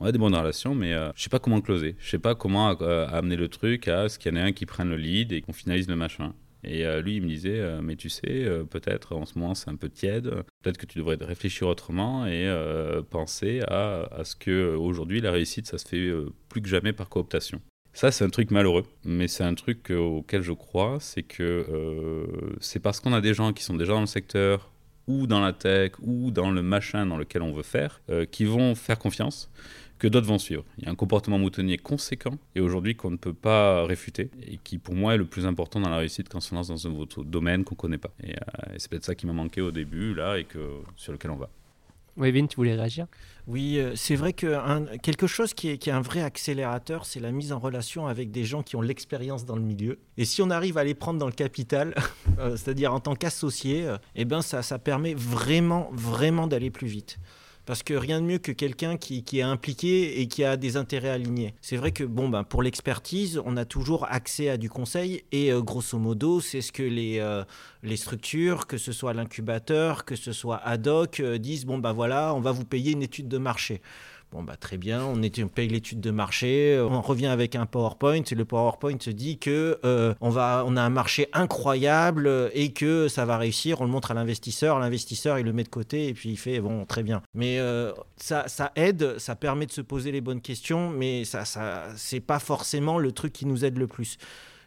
on 0.00 0.06
a 0.06 0.12
des 0.12 0.18
bonnes 0.18 0.34
relations, 0.34 0.74
mais 0.74 0.92
euh, 0.92 1.10
je 1.14 1.22
sais 1.22 1.30
pas 1.30 1.38
comment 1.38 1.60
closer. 1.60 1.96
Je 1.98 2.10
sais 2.10 2.18
pas 2.18 2.34
comment 2.34 2.76
euh, 2.80 3.06
amener 3.08 3.36
le 3.36 3.48
truc 3.48 3.88
à 3.88 4.08
ce 4.08 4.18
qu'il 4.18 4.32
y 4.32 4.34
en 4.34 4.38
ait 4.38 4.42
un 4.48 4.52
qui 4.52 4.66
prenne 4.66 4.88
le 4.88 4.96
lead 4.96 5.32
et 5.32 5.40
qu'on 5.40 5.52
finalise 5.52 5.88
le 5.88 5.96
machin. 5.96 6.34
Et 6.64 6.84
lui, 7.02 7.16
il 7.16 7.22
me 7.22 7.28
disait, 7.28 7.62
mais 7.82 7.94
tu 7.94 8.08
sais, 8.08 8.48
peut-être 8.70 9.14
en 9.14 9.26
ce 9.26 9.38
moment 9.38 9.54
c'est 9.54 9.68
un 9.68 9.76
peu 9.76 9.90
tiède, 9.90 10.30
peut-être 10.62 10.78
que 10.78 10.86
tu 10.86 10.98
devrais 10.98 11.18
réfléchir 11.20 11.68
autrement 11.68 12.24
et 12.24 12.50
penser 13.10 13.60
à, 13.68 14.04
à, 14.04 14.24
ce 14.24 14.34
que 14.34 14.74
aujourd'hui 14.74 15.20
la 15.20 15.30
réussite, 15.30 15.66
ça 15.66 15.76
se 15.76 15.86
fait 15.86 16.10
plus 16.48 16.62
que 16.62 16.68
jamais 16.68 16.94
par 16.94 17.10
cooptation. 17.10 17.60
Ça, 17.94 18.10
c'est 18.10 18.24
un 18.24 18.30
truc 18.30 18.50
malheureux, 18.50 18.84
mais 19.04 19.28
c'est 19.28 19.44
un 19.44 19.54
truc 19.54 19.90
auquel 19.90 20.42
je 20.42 20.52
crois, 20.52 20.98
c'est 21.00 21.22
que 21.22 22.26
c'est 22.60 22.80
parce 22.80 23.00
qu'on 23.00 23.12
a 23.12 23.20
des 23.20 23.34
gens 23.34 23.52
qui 23.52 23.62
sont 23.62 23.74
déjà 23.74 23.92
dans 23.92 24.00
le 24.00 24.06
secteur, 24.06 24.70
ou 25.06 25.26
dans 25.26 25.40
la 25.40 25.52
tech, 25.52 25.92
ou 26.02 26.30
dans 26.30 26.50
le 26.50 26.62
machin 26.62 27.06
dans 27.06 27.16
lequel 27.16 27.42
on 27.42 27.52
veut 27.52 27.62
faire, 27.62 28.00
qui 28.32 28.44
vont 28.44 28.74
faire 28.74 28.98
confiance 28.98 29.48
que 29.98 30.08
d'autres 30.08 30.26
vont 30.26 30.38
suivre. 30.38 30.64
Il 30.78 30.84
y 30.84 30.86
a 30.86 30.90
un 30.90 30.94
comportement 30.94 31.38
moutonnier 31.38 31.78
conséquent 31.78 32.36
et 32.54 32.60
aujourd'hui 32.60 32.94
qu'on 32.94 33.10
ne 33.10 33.16
peut 33.16 33.32
pas 33.32 33.84
réfuter 33.84 34.30
et 34.46 34.58
qui 34.62 34.78
pour 34.78 34.94
moi 34.94 35.14
est 35.14 35.18
le 35.18 35.24
plus 35.24 35.46
important 35.46 35.80
dans 35.80 35.88
la 35.88 35.98
réussite 35.98 36.28
quand 36.28 36.38
on 36.38 36.40
se 36.40 36.54
lance 36.54 36.68
dans 36.68 36.86
un 36.86 36.90
autre 36.92 37.24
domaine 37.24 37.64
qu'on 37.64 37.74
ne 37.74 37.80
connaît 37.80 37.98
pas. 37.98 38.12
Et, 38.22 38.32
euh, 38.32 38.74
c'est 38.76 38.90
peut-être 38.90 39.04
ça 39.04 39.14
qui 39.14 39.26
m'a 39.26 39.32
manqué 39.32 39.60
au 39.60 39.70
début 39.70 40.14
là 40.14 40.38
et 40.38 40.44
que, 40.44 40.58
sur 40.96 41.12
lequel 41.12 41.30
on 41.30 41.36
va. 41.36 41.48
Wavin, 42.16 42.46
tu 42.46 42.56
voulais 42.56 42.74
réagir? 42.74 43.06
Oui, 43.46 43.78
euh, 43.78 43.92
c'est 43.96 44.14
vrai 44.14 44.32
que 44.32 44.96
quelque 44.98 45.26
chose 45.26 45.52
qui 45.52 45.68
est, 45.68 45.88
un 45.88 46.00
vrai 46.00 46.22
accélérateur, 46.22 47.04
c'est 47.04 47.20
la 47.20 47.32
mise 47.32 47.52
en 47.52 47.58
relation 47.58 48.06
avec 48.06 48.30
des 48.30 48.44
gens 48.44 48.62
qui 48.62 48.76
ont 48.76 48.80
l'expérience 48.80 49.44
dans 49.44 49.56
le 49.56 49.62
milieu. 49.62 49.98
Et 50.16 50.24
si 50.24 50.40
on 50.40 50.50
arrive 50.50 50.78
à 50.78 50.84
les 50.84 50.94
prendre 50.94 51.18
dans 51.18 51.26
le 51.26 51.32
capital, 51.32 51.94
euh, 52.38 52.56
c'est-à-dire 52.56 52.94
en 52.94 53.00
tant 53.00 53.14
qu'associé, 53.14 53.86
eh 54.14 54.24
ben 54.24 54.42
ça, 54.42 54.62
ça 54.62 54.78
permet 54.78 55.14
vraiment, 55.14 55.90
vraiment 55.92 56.46
d'aller 56.46 56.70
plus 56.70 56.88
vite. 56.88 57.18
Parce 57.66 57.82
que 57.82 57.94
rien 57.94 58.20
de 58.20 58.26
mieux 58.26 58.38
que 58.38 58.52
quelqu'un 58.52 58.96
qui, 58.96 59.24
est 59.32 59.42
impliqué 59.42 60.20
et 60.20 60.28
qui 60.28 60.44
a 60.44 60.56
des 60.56 60.76
intérêts 60.76 61.10
alignés. 61.10 61.54
C'est 61.60 61.76
vrai 61.76 61.92
que 61.92 62.04
bon, 62.04 62.28
ben, 62.28 62.44
pour 62.44 62.62
l'expertise, 62.62 63.40
on 63.44 63.56
a 63.56 63.64
toujours 63.64 64.06
accès 64.10 64.48
à 64.48 64.56
du 64.56 64.68
conseil 64.68 65.24
et 65.32 65.50
euh, 65.50 65.60
grosso 65.60 65.98
modo, 65.98 66.40
c'est 66.40 66.60
ce 66.60 66.72
que 66.72 66.82
les, 66.82 67.18
euh, 67.20 67.44
les 67.82 67.96
structures, 67.96 68.66
que 68.66 68.78
ce 68.78 68.92
soit 68.92 69.14
l'incubateur, 69.14 70.04
que 70.04 70.16
ce 70.16 70.32
soit 70.32 70.58
ad 70.58 70.86
hoc, 70.86 71.20
euh, 71.20 71.38
disent 71.38 71.64
bon, 71.64 71.78
ben 71.78 71.92
voilà, 71.92 72.34
on 72.34 72.40
va 72.40 72.52
vous 72.52 72.64
payer 72.64 72.92
une 72.92 73.02
étude 73.02 73.28
de 73.28 73.38
marché. 73.38 73.80
Bon, 74.34 74.42
bah, 74.42 74.56
très 74.56 74.78
bien, 74.78 75.04
on, 75.04 75.22
on 75.22 75.48
paye 75.48 75.68
l'étude 75.68 76.00
de 76.00 76.10
marché, 76.10 76.76
on 76.80 77.00
revient 77.00 77.28
avec 77.28 77.54
un 77.54 77.66
PowerPoint 77.66 78.24
et 78.28 78.34
le 78.34 78.44
PowerPoint 78.44 78.96
se 78.98 79.10
dit 79.10 79.38
que 79.38 79.78
euh, 79.84 80.12
on, 80.20 80.28
va, 80.28 80.64
on 80.66 80.76
a 80.76 80.82
un 80.82 80.90
marché 80.90 81.28
incroyable 81.32 82.50
et 82.52 82.72
que 82.72 83.06
ça 83.06 83.26
va 83.26 83.38
réussir. 83.38 83.80
On 83.80 83.84
le 83.84 83.92
montre 83.92 84.10
à 84.10 84.14
l'investisseur, 84.14 84.80
l'investisseur 84.80 85.38
il 85.38 85.44
le 85.44 85.52
met 85.52 85.62
de 85.62 85.68
côté 85.68 86.08
et 86.08 86.14
puis 86.14 86.30
il 86.30 86.36
fait 86.36 86.58
bon, 86.58 86.84
très 86.84 87.04
bien. 87.04 87.22
Mais 87.32 87.60
euh, 87.60 87.92
ça, 88.16 88.48
ça 88.48 88.72
aide, 88.74 89.20
ça 89.20 89.36
permet 89.36 89.66
de 89.66 89.70
se 89.70 89.80
poser 89.80 90.10
les 90.10 90.20
bonnes 90.20 90.40
questions, 90.40 90.90
mais 90.90 91.24
ça, 91.24 91.44
ça 91.44 91.84
c'est 91.94 92.18
pas 92.18 92.40
forcément 92.40 92.98
le 92.98 93.12
truc 93.12 93.32
qui 93.32 93.46
nous 93.46 93.64
aide 93.64 93.78
le 93.78 93.86
plus 93.86 94.18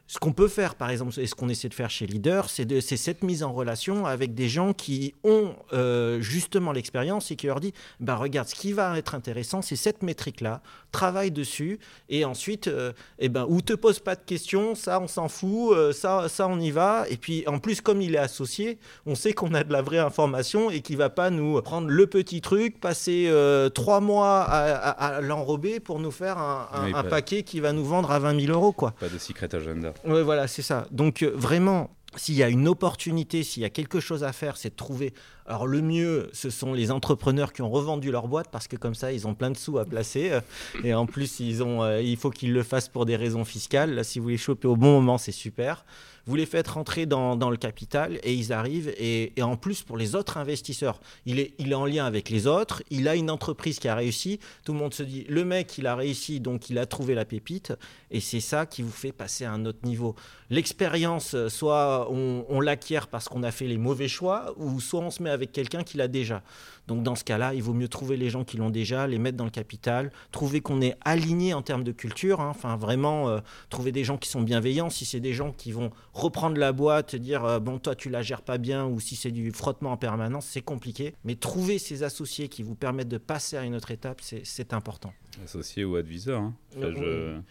ce 0.07 0.19
qu'on 0.19 0.31
peut 0.31 0.47
faire, 0.47 0.75
par 0.75 0.89
exemple, 0.89 1.19
et 1.19 1.27
ce 1.27 1.35
qu'on 1.35 1.49
essaie 1.49 1.67
de 1.67 1.73
faire 1.73 1.89
chez 1.89 2.07
Leader, 2.07 2.49
c'est 2.49 2.79
cette 2.79 3.23
mise 3.23 3.43
en 3.43 3.51
relation 3.51 4.05
avec 4.05 4.33
des 4.33 4.47
gens 4.47 4.71
qui 4.71 5.13
ont 5.25 5.53
euh, 5.73 6.21
justement 6.21 6.71
l'expérience 6.71 7.29
et 7.29 7.35
qui 7.35 7.47
leur 7.47 7.59
dit 7.59 7.73
bah, 7.99 8.15
regarde, 8.15 8.47
ce 8.47 8.55
qui 8.55 8.71
va 8.71 8.97
être 8.97 9.15
intéressant, 9.15 9.61
c'est 9.61 9.75
cette 9.75 10.03
métrique-là, 10.03 10.61
travaille 10.93 11.31
dessus, 11.31 11.79
et 12.07 12.23
ensuite, 12.23 12.69
euh, 12.69 12.93
eh 13.19 13.27
ben, 13.27 13.45
ou 13.49 13.61
te 13.61 13.73
pose 13.73 13.99
pas 13.99 14.15
de 14.15 14.23
questions, 14.23 14.75
ça, 14.75 15.01
on 15.01 15.07
s'en 15.07 15.27
fout, 15.27 15.73
euh, 15.73 15.91
ça, 15.91 16.29
ça, 16.29 16.47
on 16.47 16.57
y 16.57 16.71
va. 16.71 17.05
Et 17.09 17.17
puis, 17.17 17.43
en 17.45 17.59
plus, 17.59 17.81
comme 17.81 18.01
il 18.01 18.15
est 18.15 18.19
associé, 18.19 18.79
on 19.05 19.15
sait 19.15 19.33
qu'on 19.33 19.53
a 19.53 19.65
de 19.65 19.73
la 19.73 19.81
vraie 19.81 19.99
information 19.99 20.71
et 20.71 20.79
qu'il 20.79 20.95
va 20.95 21.09
pas 21.09 21.29
nous 21.29 21.61
prendre 21.61 21.89
le 21.89 22.07
petit 22.07 22.39
truc, 22.39 22.79
passer 22.79 23.29
trois 23.73 23.99
mois 23.99 24.43
à, 24.43 25.19
l'enrober 25.21 25.81
pour 25.81 25.99
nous 25.99 26.11
faire 26.11 26.37
un, 26.37 26.93
un 26.93 27.03
paquet 27.03 27.43
qui 27.43 27.59
va 27.59 27.73
nous 27.73 27.83
vendre 27.83 28.11
à 28.11 28.19
20 28.19 28.39
000 28.39 28.53
euros. 28.53 28.71
Quoi. 28.71 28.91
Pas 28.91 29.09
de 29.09 29.17
secret 29.17 29.53
agenda. 29.53 29.93
Oui, 30.05 30.21
voilà, 30.23 30.47
c'est 30.47 30.61
ça. 30.61 30.87
Donc 30.91 31.23
euh, 31.23 31.31
vraiment, 31.35 31.89
s'il 32.15 32.35
y 32.35 32.43
a 32.43 32.49
une 32.49 32.67
opportunité, 32.67 33.43
s'il 33.43 33.63
y 33.63 33.65
a 33.65 33.69
quelque 33.69 33.99
chose 33.99 34.23
à 34.23 34.33
faire, 34.33 34.57
c'est 34.57 34.69
de 34.69 34.75
trouver. 34.75 35.13
Alors 35.45 35.67
le 35.67 35.81
mieux, 35.81 36.29
ce 36.33 36.49
sont 36.49 36.73
les 36.73 36.91
entrepreneurs 36.91 37.53
qui 37.53 37.61
ont 37.61 37.69
revendu 37.69 38.11
leur 38.11 38.27
boîte 38.27 38.47
parce 38.51 38.67
que 38.67 38.75
comme 38.75 38.95
ça, 38.95 39.11
ils 39.11 39.27
ont 39.27 39.33
plein 39.33 39.51
de 39.51 39.57
sous 39.57 39.77
à 39.77 39.85
placer. 39.85 40.31
Euh, 40.31 40.41
et 40.83 40.93
en 40.93 41.05
plus, 41.05 41.39
ils 41.39 41.63
ont, 41.63 41.83
euh, 41.83 42.01
il 42.01 42.17
faut 42.17 42.29
qu'ils 42.29 42.53
le 42.53 42.63
fassent 42.63 42.89
pour 42.89 43.05
des 43.05 43.15
raisons 43.15 43.45
fiscales. 43.45 43.93
Là, 43.93 44.03
si 44.03 44.19
vous 44.19 44.29
les 44.29 44.37
chopez 44.37 44.67
au 44.67 44.75
bon 44.75 44.93
moment, 44.93 45.17
c'est 45.17 45.31
super 45.31 45.85
vous 46.27 46.35
les 46.35 46.45
faites 46.45 46.67
rentrer 46.67 47.05
dans, 47.05 47.49
le 47.49 47.57
capital 47.57 48.19
et 48.23 48.33
ils 48.33 48.51
arrivent. 48.51 48.93
Et, 48.99 49.33
en 49.41 49.55
plus, 49.55 49.81
pour 49.81 49.97
les 49.97 50.15
autres 50.15 50.37
investisseurs, 50.37 50.99
il 51.25 51.39
est, 51.39 51.73
en 51.73 51.85
lien 51.85 52.05
avec 52.05 52.29
les 52.29 52.47
autres. 52.47 52.83
Il 52.89 53.07
a 53.07 53.15
une 53.15 53.31
entreprise 53.31 53.79
qui 53.79 53.87
a 53.87 53.95
réussi. 53.95 54.39
Tout 54.65 54.73
le 54.73 54.79
monde 54.79 54.93
se 54.93 55.03
dit, 55.03 55.25
le 55.29 55.45
mec, 55.45 55.77
il 55.77 55.87
a 55.87 55.95
réussi, 55.95 56.39
donc 56.39 56.69
il 56.69 56.77
a 56.77 56.85
trouvé 56.85 57.15
la 57.15 57.25
pépite. 57.25 57.73
Et 58.11 58.19
c'est 58.19 58.41
ça 58.41 58.65
qui 58.65 58.81
vous 58.81 58.91
fait 58.91 59.11
passer 59.11 59.45
à 59.45 59.53
un 59.53 59.65
autre 59.65 59.79
niveau. 59.83 60.15
L'expérience, 60.49 61.35
soit 61.47 62.11
on, 62.11 62.45
on 62.49 62.59
l'acquiert 62.59 63.07
parce 63.07 63.29
qu'on 63.29 63.43
a 63.43 63.51
fait 63.51 63.67
les 63.67 63.77
mauvais 63.77 64.07
choix, 64.07 64.53
ou 64.57 64.79
soit 64.81 65.01
on 65.01 65.11
se 65.11 65.23
met 65.23 65.29
avec 65.29 65.51
quelqu'un 65.51 65.83
qui 65.83 65.97
l'a 65.97 66.07
déjà. 66.07 66.43
Donc 66.87 67.03
dans 67.03 67.15
ce 67.15 67.23
cas-là, 67.25 67.53
il 67.53 67.61
vaut 67.61 67.73
mieux 67.73 67.89
trouver 67.89 68.15
les 68.15 68.29
gens 68.29 68.45
qui 68.45 68.57
l'ont 68.57 68.69
déjà, 68.69 69.07
les 69.07 69.19
mettre 69.19 69.37
dans 69.37 69.43
le 69.43 69.51
capital, 69.51 70.11
trouver 70.31 70.61
qu'on 70.61 70.81
est 70.81 70.95
aligné 71.03 71.53
en 71.53 71.61
termes 71.61 71.83
de 71.83 71.91
culture, 71.91 72.39
hein. 72.39 72.49
enfin 72.49 72.77
vraiment 72.77 73.29
euh, 73.29 73.39
trouver 73.69 73.91
des 73.91 74.05
gens 74.05 74.17
qui 74.17 74.29
sont 74.29 74.41
bienveillants. 74.41 74.89
Si 74.89 75.05
c'est 75.05 75.19
des 75.19 75.33
gens 75.33 75.51
qui 75.51 75.73
vont 75.73 75.91
reprendre 76.17 76.57
la 76.57 76.71
boîte, 76.71 77.15
dire 77.15 77.45
euh, 77.45 77.59
bon 77.59 77.79
toi 77.79 77.95
tu 77.95 78.09
la 78.09 78.21
gères 78.21 78.41
pas 78.41 78.57
bien, 78.57 78.85
ou 78.85 78.99
si 78.99 79.15
c'est 79.15 79.31
du 79.31 79.51
frottement 79.51 79.91
en 79.91 79.97
permanence, 79.97 80.45
c'est 80.45 80.61
compliqué. 80.61 81.13
Mais 81.23 81.35
trouver 81.35 81.79
ces 81.79 82.03
associés 82.03 82.47
qui 82.47 82.63
vous 82.63 82.75
permettent 82.75 83.07
de 83.07 83.17
passer 83.17 83.57
à 83.57 83.63
une 83.63 83.75
autre 83.75 83.91
étape, 83.91 84.21
c'est 84.21 84.73
important. 84.73 85.13
Associés 85.43 85.85
ou 85.85 85.95
adviseurs. 85.95 86.41
Hein. 86.41 87.43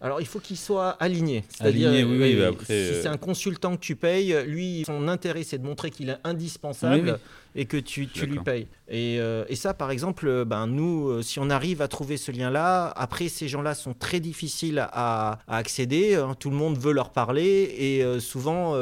Alors, 0.00 0.20
il 0.20 0.26
faut 0.26 0.40
qu'il 0.40 0.58
soit 0.58 0.90
aligné. 0.90 1.44
C'est-à-dire, 1.48 1.90
oui, 2.06 2.38
si 2.66 3.02
c'est 3.02 3.06
un 3.06 3.16
consultant 3.16 3.76
que 3.76 3.80
tu 3.80 3.96
payes, 3.96 4.36
lui, 4.46 4.82
son 4.84 5.08
intérêt, 5.08 5.44
c'est 5.44 5.58
de 5.58 5.64
montrer 5.64 5.90
qu'il 5.90 6.10
est 6.10 6.18
indispensable 6.24 7.18
et 7.54 7.66
que 7.66 7.76
tu, 7.76 8.08
tu 8.08 8.26
lui 8.26 8.40
payes. 8.40 8.66
Et, 8.88 9.18
euh, 9.20 9.44
et, 9.48 9.56
ça, 9.56 9.74
par 9.74 9.90
exemple, 9.90 10.26
euh, 10.26 10.44
ben, 10.44 10.66
nous, 10.66 11.08
euh, 11.08 11.22
si 11.22 11.38
on 11.38 11.50
arrive 11.50 11.80
à 11.82 11.88
trouver 11.88 12.16
ce 12.16 12.32
lien-là, 12.32 12.92
après, 12.96 13.28
ces 13.28 13.48
gens-là 13.48 13.74
sont 13.74 13.94
très 13.94 14.20
difficiles 14.20 14.78
à, 14.78 15.38
à 15.46 15.56
accéder. 15.56 16.16
Hein. 16.16 16.34
tout 16.38 16.50
le 16.50 16.56
monde 16.56 16.76
veut 16.76 16.92
leur 16.92 17.10
parler 17.10 17.74
et 17.78 18.20
souvent, 18.20 18.74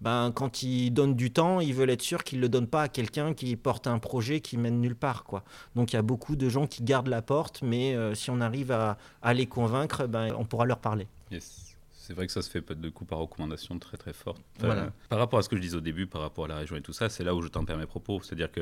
ben, 0.00 0.32
quand 0.34 0.62
ils 0.62 0.90
donnent 0.90 1.14
du 1.14 1.30
temps, 1.30 1.60
ils 1.60 1.74
veulent 1.74 1.90
être 1.90 2.02
sûrs 2.02 2.24
qu'ils 2.24 2.38
ne 2.38 2.42
le 2.42 2.48
donnent 2.48 2.66
pas 2.66 2.82
à 2.82 2.88
quelqu'un 2.88 3.34
qui 3.34 3.54
porte 3.56 3.86
un 3.86 3.98
projet 3.98 4.40
qui 4.40 4.56
mène 4.56 4.80
nulle 4.80 4.96
part. 4.96 5.24
Quoi. 5.24 5.44
Donc, 5.76 5.92
il 5.92 5.96
y 5.96 5.98
a 5.98 6.02
beaucoup 6.02 6.36
de 6.36 6.48
gens 6.48 6.66
qui 6.66 6.82
gardent 6.82 7.08
la 7.08 7.22
porte, 7.22 7.60
mais 7.62 7.96
si 8.14 8.30
on 8.30 8.40
arrive 8.40 8.72
à, 8.72 8.96
à 9.22 9.34
les 9.34 9.46
convaincre, 9.46 10.06
ben, 10.06 10.34
on 10.38 10.44
pourra 10.44 10.64
leur 10.64 10.78
parler. 10.78 11.06
Yes. 11.30 11.73
C'est 12.06 12.12
vrai 12.12 12.26
que 12.26 12.32
ça 12.32 12.42
se 12.42 12.50
fait 12.50 12.70
de 12.70 12.88
coup 12.90 13.06
par 13.06 13.18
recommandation 13.18 13.78
très 13.78 13.96
très 13.96 14.12
forte. 14.12 14.42
Par 14.58 15.18
rapport 15.18 15.38
à 15.38 15.42
ce 15.42 15.48
que 15.48 15.56
je 15.56 15.62
disais 15.62 15.76
au 15.76 15.80
début, 15.80 16.06
par 16.06 16.20
rapport 16.20 16.44
à 16.44 16.48
la 16.48 16.58
région 16.58 16.76
et 16.76 16.82
tout 16.82 16.92
ça, 16.92 17.08
c'est 17.08 17.24
là 17.24 17.34
où 17.34 17.40
je 17.40 17.48
tempère 17.48 17.78
mes 17.78 17.86
propos. 17.86 18.20
C'est-à-dire 18.22 18.52
que 18.52 18.60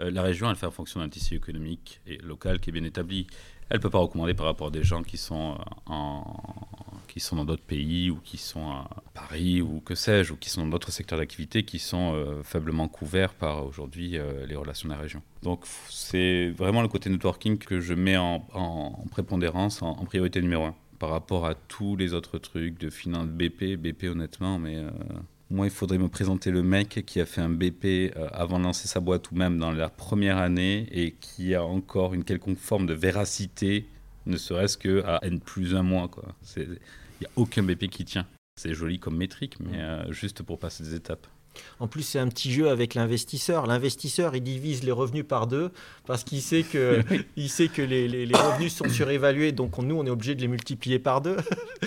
euh, 0.00 0.10
la 0.10 0.22
région, 0.22 0.50
elle 0.50 0.56
fait 0.56 0.66
en 0.66 0.72
fonction 0.72 0.98
d'un 0.98 1.08
tissu 1.08 1.36
économique 1.36 2.00
et 2.08 2.16
local 2.16 2.58
qui 2.58 2.70
est 2.70 2.72
bien 2.72 2.82
établi. 2.82 3.28
Elle 3.68 3.76
ne 3.76 3.82
peut 3.82 3.90
pas 3.90 4.00
recommander 4.00 4.34
par 4.34 4.46
rapport 4.46 4.66
à 4.66 4.70
des 4.72 4.82
gens 4.82 5.04
qui 5.04 5.18
sont, 5.18 5.52
euh, 5.52 5.64
en, 5.86 6.42
qui 7.06 7.20
sont 7.20 7.36
dans 7.36 7.44
d'autres 7.44 7.62
pays 7.62 8.10
ou 8.10 8.16
qui 8.16 8.38
sont 8.38 8.68
à 8.70 8.88
Paris 9.14 9.62
ou 9.62 9.80
que 9.82 9.94
sais-je, 9.94 10.32
ou 10.32 10.36
qui 10.36 10.50
sont 10.50 10.62
dans 10.62 10.70
d'autres 10.70 10.90
secteurs 10.90 11.20
d'activité 11.20 11.62
qui 11.62 11.78
sont 11.78 12.14
euh, 12.14 12.42
faiblement 12.42 12.88
couverts 12.88 13.34
par 13.34 13.64
aujourd'hui 13.64 14.18
les 14.48 14.56
relations 14.56 14.88
de 14.88 14.94
la 14.94 15.00
région. 15.00 15.22
Donc 15.44 15.64
c'est 15.88 16.50
vraiment 16.58 16.82
le 16.82 16.88
côté 16.88 17.08
networking 17.08 17.56
que 17.56 17.78
je 17.78 17.94
mets 17.94 18.16
en, 18.16 18.40
prépondérance, 19.12 19.80
en 19.80 20.04
priorité 20.06 20.42
numéro 20.42 20.64
un 20.64 20.74
par 21.00 21.10
rapport 21.10 21.46
à 21.46 21.54
tous 21.54 21.96
les 21.96 22.12
autres 22.12 22.38
trucs 22.38 22.78
de 22.78 22.90
finance 22.90 23.26
BP, 23.26 23.76
BP 23.76 24.04
honnêtement, 24.04 24.58
mais 24.58 24.76
euh, 24.76 24.90
moi 25.50 25.66
il 25.66 25.72
faudrait 25.72 25.98
me 25.98 26.08
présenter 26.08 26.50
le 26.50 26.62
mec 26.62 27.02
qui 27.06 27.20
a 27.20 27.26
fait 27.26 27.40
un 27.40 27.48
BP 27.48 27.84
euh, 28.14 28.28
avant 28.32 28.58
de 28.58 28.64
lancer 28.64 28.86
sa 28.86 29.00
boîte 29.00 29.30
ou 29.32 29.34
même 29.34 29.58
dans 29.58 29.72
la 29.72 29.88
première 29.88 30.36
année 30.36 30.86
et 30.92 31.12
qui 31.18 31.54
a 31.54 31.64
encore 31.64 32.12
une 32.12 32.22
quelconque 32.22 32.58
forme 32.58 32.86
de 32.86 32.92
véracité, 32.92 33.86
ne 34.26 34.36
serait-ce 34.36 34.76
que 34.76 35.02
à 35.04 35.18
N 35.22 35.40
plus 35.40 35.74
un 35.74 35.82
mois. 35.82 36.10
Il 36.56 36.68
n'y 36.68 37.26
a 37.26 37.30
aucun 37.36 37.62
BP 37.62 37.88
qui 37.88 38.04
tient. 38.04 38.26
C'est 38.60 38.74
joli 38.74 38.98
comme 38.98 39.16
métrique, 39.16 39.58
mais 39.58 39.80
euh, 39.80 40.12
juste 40.12 40.42
pour 40.42 40.58
passer 40.58 40.84
des 40.84 40.94
étapes. 40.94 41.26
En 41.78 41.88
plus, 41.88 42.02
c'est 42.02 42.18
un 42.18 42.28
petit 42.28 42.52
jeu 42.52 42.68
avec 42.68 42.94
l'investisseur. 42.94 43.66
L'investisseur, 43.66 44.36
il 44.36 44.42
divise 44.42 44.82
les 44.82 44.92
revenus 44.92 45.24
par 45.26 45.46
deux 45.46 45.70
parce 46.06 46.24
qu'il 46.24 46.42
sait 46.42 46.62
que, 46.62 47.02
il 47.36 47.48
sait 47.48 47.68
que 47.68 47.82
les, 47.82 48.24
revenus 48.26 48.74
sont 48.74 48.88
surévalués. 48.88 49.52
Donc, 49.52 49.78
nous, 49.78 49.96
on 49.96 50.04
est 50.06 50.10
obligé 50.10 50.34
de 50.34 50.40
les 50.40 50.48
multiplier 50.48 50.98
par 50.98 51.20
deux. 51.20 51.36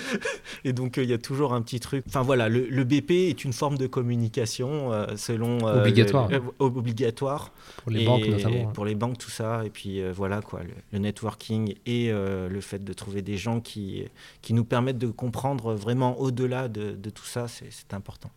Et 0.64 0.72
donc, 0.72 0.98
euh, 0.98 1.04
il 1.04 1.10
y 1.10 1.12
a 1.12 1.18
toujours 1.18 1.54
un 1.54 1.62
petit 1.62 1.80
truc. 1.80 2.04
Enfin, 2.08 2.22
voilà, 2.22 2.48
le, 2.48 2.84
BP 2.84 3.10
est 3.12 3.44
une 3.44 3.52
forme 3.52 3.78
de 3.78 3.86
communication 3.86 4.92
euh, 4.92 5.06
selon. 5.16 5.66
Euh, 5.66 5.80
obligatoire. 5.80 6.28
obligatoire. 6.58 7.52
Pour 7.82 7.90
les 7.90 8.04
banques, 8.04 8.26
notamment. 8.26 8.68
Hein. 8.68 8.72
Pour 8.74 8.84
les 8.84 8.94
banques, 8.94 9.18
tout 9.18 9.30
ça. 9.30 9.64
Et 9.64 9.70
puis, 9.70 10.02
voilà, 10.10 10.40
quoi. 10.40 10.60
Le, 10.92 10.98
networking 10.98 11.74
et 11.86 12.10
le 12.10 12.60
fait 12.60 12.82
de 12.82 12.92
trouver 12.92 13.22
des 13.22 13.36
gens 13.36 13.60
qui, 13.60 14.04
qui 14.42 14.54
nous 14.54 14.64
permettent 14.64 14.98
de 14.98 15.08
comprendre 15.08 15.74
vraiment 15.74 16.18
au-delà 16.18 16.68
de, 16.68 16.92
de 16.92 17.10
tout 17.10 17.26
ça, 17.26 17.46
c'est 17.48 17.92
important. 17.92 18.30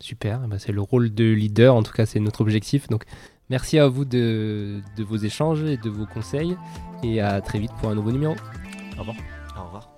Super, 0.00 0.42
eh 0.44 0.48
ben, 0.48 0.58
c'est 0.58 0.72
le 0.72 0.80
rôle 0.80 1.12
de 1.12 1.24
leader, 1.24 1.74
en 1.74 1.82
tout 1.82 1.92
cas 1.92 2.06
c'est 2.06 2.20
notre 2.20 2.40
objectif. 2.40 2.88
Donc 2.88 3.04
merci 3.50 3.78
à 3.78 3.88
vous 3.88 4.04
de, 4.04 4.80
de, 4.96 5.04
vos 5.04 5.16
échanges 5.16 5.62
et 5.64 5.76
de 5.76 5.90
vos 5.90 6.06
conseils 6.06 6.56
et 7.02 7.20
à 7.20 7.40
très 7.40 7.58
vite 7.58 7.72
pour 7.80 7.90
un 7.90 7.94
nouveau 7.94 8.12
numéro. 8.12 8.34
Au 8.96 9.00
revoir. 9.00 9.16
Au 9.56 9.64
revoir. 9.64 9.97